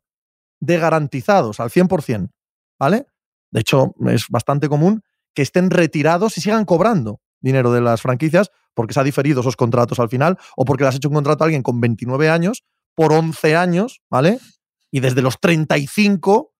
[0.60, 2.30] De garantizados al 100%.
[2.78, 3.06] ¿Vale?
[3.50, 5.02] De hecho, es bastante común
[5.34, 9.56] que estén retirados y sigan cobrando dinero de las franquicias porque se ha diferido esos
[9.56, 12.64] contratos al final o porque le has hecho un contrato a alguien con 29 años
[12.94, 14.38] por 11 años, ¿vale?
[14.90, 16.54] Y desde los 35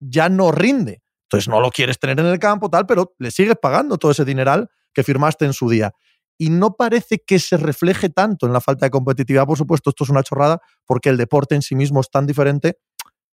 [0.00, 1.02] ya no rinde.
[1.26, 4.24] Entonces no lo quieres tener en el campo, tal, pero le sigues pagando todo ese
[4.24, 5.92] dineral que firmaste en su día
[6.38, 9.46] y no parece que se refleje tanto en la falta de competitividad.
[9.46, 12.78] Por supuesto, esto es una chorrada porque el deporte en sí mismo es tan diferente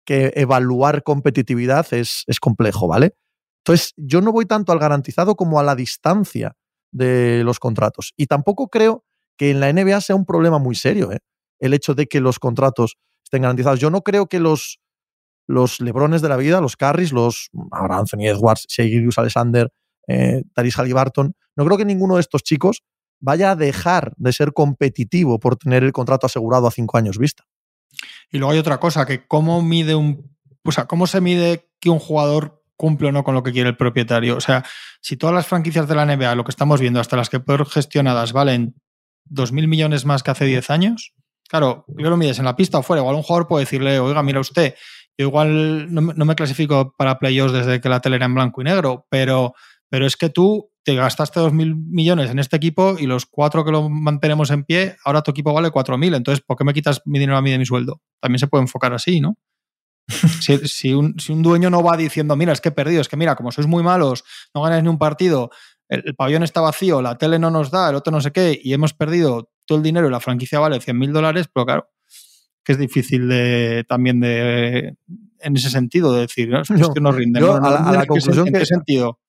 [0.06, 3.16] que evaluar competitividad es, es complejo, ¿vale?
[3.64, 6.56] Entonces, yo no voy tanto al garantizado como a la distancia
[6.92, 8.14] de los contratos.
[8.18, 9.06] Y tampoco creo
[9.38, 11.20] que en la NBA sea un problema muy serio, ¿eh?
[11.60, 13.80] el hecho de que los contratos estén garantizados.
[13.80, 14.80] Yo no creo que los,
[15.48, 18.86] los Lebrones de la vida, los Carries, los ahora Anthony Edwards, Shea
[19.16, 19.72] Alexander,
[20.12, 22.84] eh, Taris Halliburton, no creo que ninguno de estos chicos
[23.20, 27.46] vaya a dejar de ser competitivo por tener el contrato asegurado a cinco años vista.
[28.32, 30.36] Y luego hay otra cosa, que cómo mide un.
[30.64, 33.70] O sea, cómo se mide que un jugador cumple o no con lo que quiere
[33.70, 34.38] el propietario.
[34.38, 34.66] O sea,
[35.02, 37.68] si todas las franquicias de la NBA, lo que estamos viendo, hasta las que peor
[37.68, 38.76] gestionadas, valen
[39.30, 41.14] 2.000 millones más que hace 10 años,
[41.48, 43.02] claro, yo lo mides en la pista o fuera.
[43.02, 44.76] Igual un jugador puede decirle, oiga, mira usted,
[45.18, 48.64] yo igual no, me clasifico para playoffs desde que la tele era en blanco y
[48.64, 49.54] negro, pero,
[49.92, 53.72] pero es que tú te gastaste 2.000 millones en este equipo y los cuatro que
[53.72, 56.16] lo mantenemos en pie, ahora tu equipo vale 4.000.
[56.16, 58.02] Entonces, ¿por qué me quitas mi dinero a mí de mi sueldo?
[58.22, 59.38] También se puede enfocar así, ¿no?
[60.66, 61.14] si, un,
[61.44, 63.84] dueño no va diciendo, mira, es que he perdido, es que mira, como sois muy
[63.84, 64.24] malos,
[64.56, 65.52] no ganáis ni un partido,
[65.90, 68.72] el, pabellón está vacío, la tele no nos da, el otro no sé qué, y
[68.72, 71.90] hemos perdido todo el dinero y la franquicia vale 100.000 dólares, pero claro,
[72.64, 74.96] que es difícil de también de
[75.42, 76.62] en ese sentido de decir, ¿no?
[76.62, 77.60] es que nos rindemos.
[77.62, 79.20] a la, conclusión ¿En qué sentido?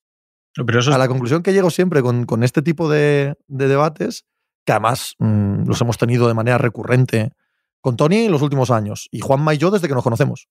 [0.57, 4.27] A la conclusión que llego siempre con, este tipo de, debates,
[4.67, 7.33] que además mm, los hemos tenido de manera recurrente
[7.81, 10.49] con Tony en los últimos años y Juanma y yo desde que nos conocemos.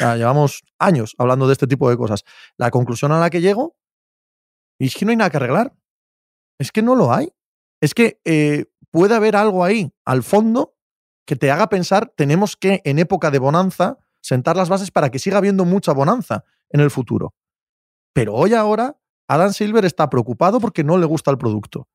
[0.00, 2.24] llevamos años hablando de este tipo de cosas.
[2.56, 3.76] La conclusión a la que llego
[4.78, 5.74] es que no hay nada que arreglar.
[6.58, 7.32] Es que no lo hay.
[7.80, 10.74] Es que eh, puede haber algo ahí al fondo
[11.26, 15.18] que te haga pensar, tenemos que en época de bonanza sentar las bases para que
[15.18, 17.34] siga habiendo mucha bonanza en el futuro.
[18.12, 18.96] Pero hoy ahora
[19.28, 21.88] Adam Silver está preocupado porque no le gusta el producto.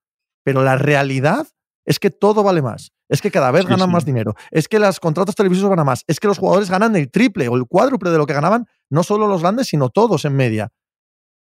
[0.44, 1.48] Pero la realidad
[1.86, 2.92] es que todo vale más.
[3.10, 4.36] Es que cada vez ganan más dinero.
[4.52, 6.04] Es que los contratos televisivos ganan más.
[6.08, 9.04] Es que los jugadores ganan el triple o el cuádruple de lo que ganaban no
[9.04, 10.72] solo los grandes, sino todos en media.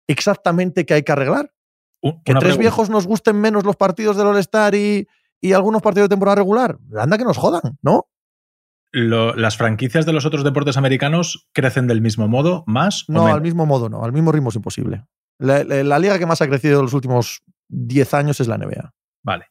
[0.07, 1.51] Exactamente qué hay que arreglar.
[2.23, 5.07] que tres viejos nos gusten menos los partidos del All-Star y,
[5.41, 6.77] y algunos partidos de temporada regular.
[6.97, 8.07] Anda que nos jodan, ¿no?
[8.93, 13.03] ¿Las franquicias de los otros deportes americanos crecen del mismo modo, más?
[13.09, 14.03] No, al mismo modo no.
[14.03, 15.05] Al mismo ritmo es imposible.
[15.39, 18.93] La, liga que más ha crecido en los últimos 10 años es la NBA.
[19.23, 19.45] Vale.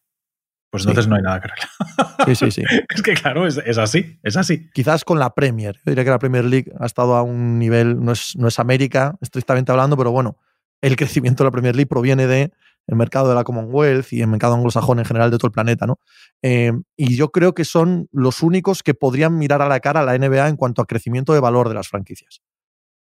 [0.71, 2.27] Pues entonces no hay nada que arreglar.
[2.27, 2.63] Sí, sí, sí.
[2.89, 4.69] es que claro, es, así, es así.
[4.71, 5.77] Quizás con la Premier.
[5.77, 8.59] Yo diría que la Premier League ha estado a un nivel, no es, no es
[8.59, 10.37] América, estrictamente hablando, pero bueno,
[10.81, 12.53] el crecimiento de la Premier League proviene de
[12.89, 15.87] el mercado de la Commonwealth y el mercado anglosajón en general de todo el planeta,
[15.87, 15.99] ¿no?
[16.43, 20.05] Eh, y yo creo que son los únicos que podrían mirar a la cara a
[20.05, 22.43] la NBA en cuanto a crecimiento de valor de las franquicias.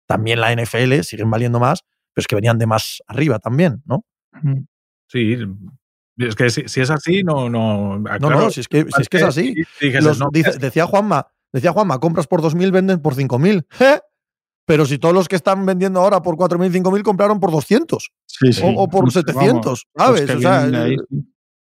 [0.07, 1.85] También la NFL siguen valiendo más,
[2.19, 4.05] pero es que venían de más arriba también, ¿no?
[5.07, 5.37] Sí,
[6.17, 7.49] es que si, es así, no.
[7.49, 9.55] No, ah, no, no, si es que, es, que es así.
[10.59, 13.65] decía Juanma, decía Juanma, compras por 2.000, venden por 5.000.
[13.81, 14.01] ¿Eh?
[14.67, 18.11] Pero si todos los que están vendiendo ahora por 4.000, 5.000 compraron por 200
[18.65, 20.29] o, por 700, ¿sabes?
[20.29, 20.67] o sea,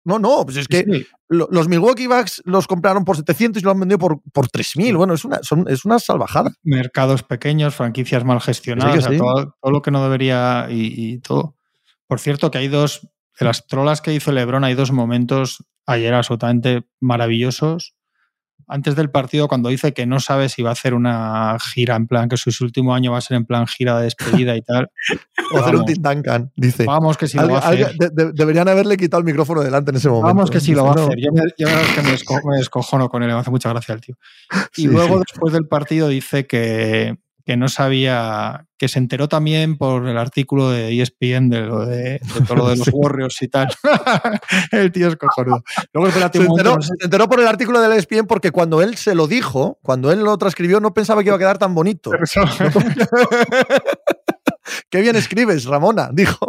[0.07, 0.85] no, no, pues es que
[1.27, 4.95] los Milwaukee Bucks los compraron por 700 y lo han vendido por, por 3.000.
[4.95, 6.53] Bueno, es una, es una salvajada.
[6.63, 11.57] Mercados pequeños, franquicias mal gestionadas, todo, lo que no debería y, todo.
[12.07, 16.13] Por cierto, que hay dos, de las trolas que hizo Lebron, hay dos momentos ayer
[16.13, 17.96] absolutamente maravillosos
[18.67, 22.07] antes del partido cuando dice que no sabe si va a hacer una gira, en
[22.07, 24.91] plan que su, último año va a ser en plan gira de despedida y tal.
[25.53, 26.85] o hacer un Tim Duncan, dice.
[26.85, 27.95] Vamos que si lo va a hacer.
[28.33, 30.27] deberían haberle quitado el micrófono delante en ese momento.
[30.27, 31.17] Vamos que si lo va a hacer.
[31.17, 34.15] Yo, me, yo que me, descojono con él, me hace mucha gracia el tío.
[34.77, 37.17] Y luego después del partido dice que,
[37.47, 42.19] que no sabía, que se enteró también por el artículo de ESPN de lo de,
[42.45, 43.69] todo lo de los Warriors y tal.
[44.73, 45.63] el tío es cojonudo.
[45.93, 49.27] Luego, se, enteró, se enteró por el artículo de ESPN porque cuando él se lo
[49.27, 52.11] dijo, cuando él lo transcribió, no pensaba que iba a quedar tan bonito.
[54.89, 56.45] Qué bien escribes, Ramona, dijo.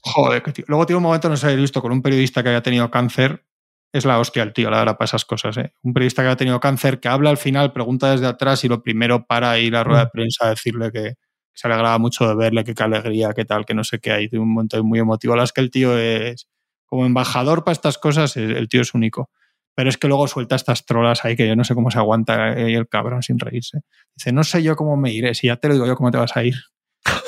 [0.00, 0.64] Joder, tío.
[0.66, 3.44] Luego tiene un momento, no sé visto, con un periodista que había tenido cáncer
[3.94, 5.56] es la hostia el tío, la verdad, para esas cosas.
[5.56, 5.72] ¿eh?
[5.82, 8.82] Un periodista que ha tenido cáncer, que habla al final, pregunta desde atrás y lo
[8.82, 10.10] primero para ir a la rueda de mm.
[10.12, 11.14] prensa a decirle que
[11.52, 14.28] se alegraba mucho de verle, que qué alegría, qué tal, que no sé qué hay.
[14.32, 15.36] Un momento muy emotivo.
[15.36, 16.48] La es que el tío es,
[16.86, 19.30] como embajador para estas cosas, el tío es único.
[19.76, 22.52] Pero es que luego suelta estas trolas ahí que yo no sé cómo se aguanta
[22.52, 23.82] el cabrón sin reírse.
[24.16, 26.18] Dice, no sé yo cómo me iré, si ya te lo digo yo cómo te
[26.18, 26.56] vas a ir.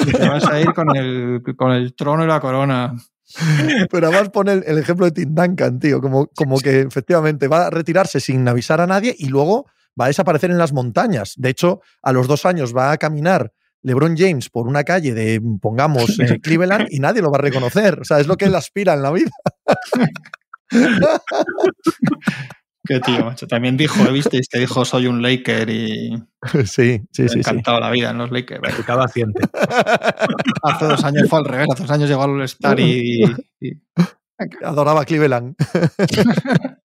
[0.04, 2.92] te vas a ir con el, con el trono y la corona.
[3.90, 7.70] Pero además pone el, ejemplo de Tim Duncan, tío, como, como que efectivamente va a
[7.70, 9.66] retirarse sin avisar a nadie y luego
[10.00, 11.34] va a desaparecer en las montañas.
[11.36, 13.52] De hecho, a los dos años va a caminar
[13.82, 18.00] LeBron James por una calle de, pongamos, eh, Cleveland y nadie lo va a reconocer.
[18.00, 19.30] O sea, es lo que él aspira en la vida.
[22.86, 23.46] Qué tío, macho.
[23.46, 24.48] También dijo, ¿visteis?
[24.48, 26.22] Que dijo soy un Laker y.
[26.64, 27.38] Sí, sí, sí.
[27.40, 28.60] encantado la vida en los Lakers.
[28.86, 29.42] Cada ciente.
[30.62, 33.22] hace dos años fue al revés, hace dos años llegó al Star y,
[34.62, 35.56] Adoraba Cleveland.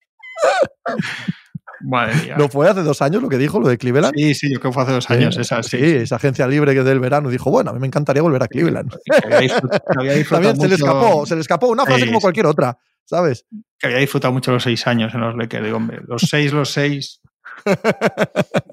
[1.83, 2.35] Madre mía.
[2.37, 4.13] ¿No fue hace dos años lo que dijo, lo de Cleveland?
[4.15, 5.35] Sí, sí, yo creo que fue hace dos años.
[5.35, 5.95] Sí, esa, sí, sí, sí.
[5.97, 8.93] esa agencia libre que del verano dijo, bueno, a mí me encantaría volver a Cleveland.
[9.23, 9.81] Había disfrutado
[10.29, 12.21] También se le escapó, se le escapó una frase Sí, como sí.
[12.21, 13.45] cualquier otra, ¿sabes?
[13.81, 15.65] que había disfrutado mucho los seis años en los Lakers.
[15.65, 17.19] Digo, hombre, los seis, los seis.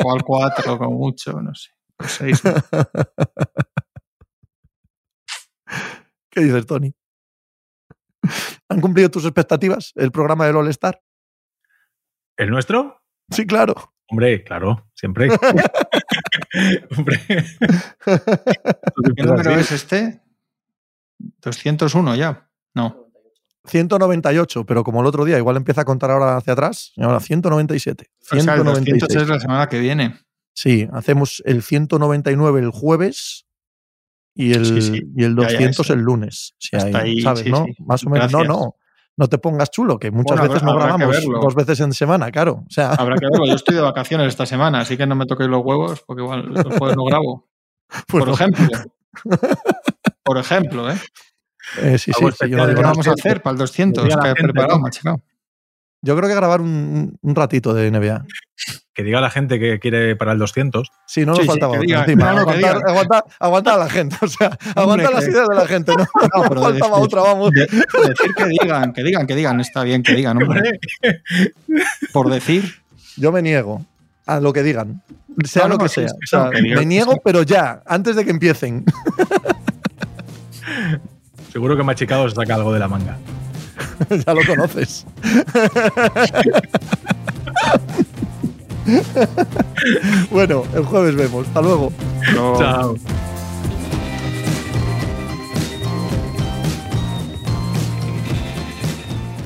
[0.05, 1.71] o al cuatro, como mucho, no sé.
[1.99, 2.45] Los seis.
[2.45, 2.55] no.
[6.31, 6.95] ¿Qué dices, Tony?
[8.69, 11.03] ¿Han cumplido tus expectativas el programa del All Star?
[12.37, 13.03] ¿El nuestro?
[13.31, 13.95] Sí, claro.
[14.11, 15.29] Hombre, claro, siempre.
[16.97, 17.21] Hombre.
[19.17, 20.21] ¿Qué número es este?
[21.19, 22.51] 201 ya.
[22.75, 23.08] No.
[23.69, 27.21] 198, pero como el otro día, igual empieza a contar ahora hacia atrás, y ahora
[27.21, 28.07] 197.
[28.33, 29.23] O sea, el 200 196.
[29.23, 30.17] es la semana que viene.
[30.55, 33.47] Sí, hacemos el 199 el jueves
[34.35, 35.03] y el, Sí, sí.
[35.17, 35.93] Y el Ya, ya, 200 eso.
[35.95, 36.55] el lunes.
[36.73, 37.41] Hasta ahí, ahí, ¿sabes?
[37.45, 37.67] sí, ¿no?
[37.87, 38.33] Más o menos.
[38.33, 38.57] No, Gracias.
[38.59, 38.75] no.
[39.17, 42.31] No te pongas chulo, que muchas Bueno, veces no habrá- grabamos dos veces en semana,
[42.31, 42.63] claro.
[42.67, 43.47] O sea, Habrá que verlo.
[43.47, 46.47] Yo estoy de vacaciones esta semana, así que no me toquéis los huevos porque igual
[46.47, 47.49] los jueves no grabo.
[48.07, 48.35] pues Por no.
[48.35, 48.67] ejemplo.
[50.23, 50.97] Por ejemplo, ¿eh?
[51.83, 54.05] Eh, sí, sí, sí, yo ¿Qué digo vamos a hacer para el 200?
[54.05, 55.21] Diga la ¿Qué he gente, preparado, ¿no?
[56.01, 58.25] Yo creo que grabar un, un ratito de NBA.
[58.95, 60.89] Que diga la gente que quiere para el 200.
[61.07, 62.33] Sí, no Sí, nos sí, faltaba que otro diga, encima.
[62.33, 62.91] no, no, que aguantar, diga.
[62.93, 64.17] aguantar- aguantar a la gente.
[64.23, 65.93] O sea, aguantar las que- ideas de la gente.
[65.97, 66.05] No, No,
[66.43, 67.51] no pero faltaba otra, vamos.
[67.51, 70.79] de- decir que digan, que digan, que digan, está bien que digan, hombre.
[72.13, 72.81] Por decir,
[73.17, 73.85] Yo me niego
[74.27, 75.03] a lo que digan,
[75.45, 76.09] sea No, lo que sí, sea.
[76.11, 77.19] sí, O sea, que me que niego, sí.
[77.25, 78.85] pero ya, antes de que empiecen.
[81.53, 83.19] Seguro que Machicado se saca algo de la manga.
[84.27, 85.07] ya lo conoces.
[90.31, 91.47] bueno, el jueves vemos.
[91.49, 91.93] Hasta luego.
[92.35, 92.97] Chao.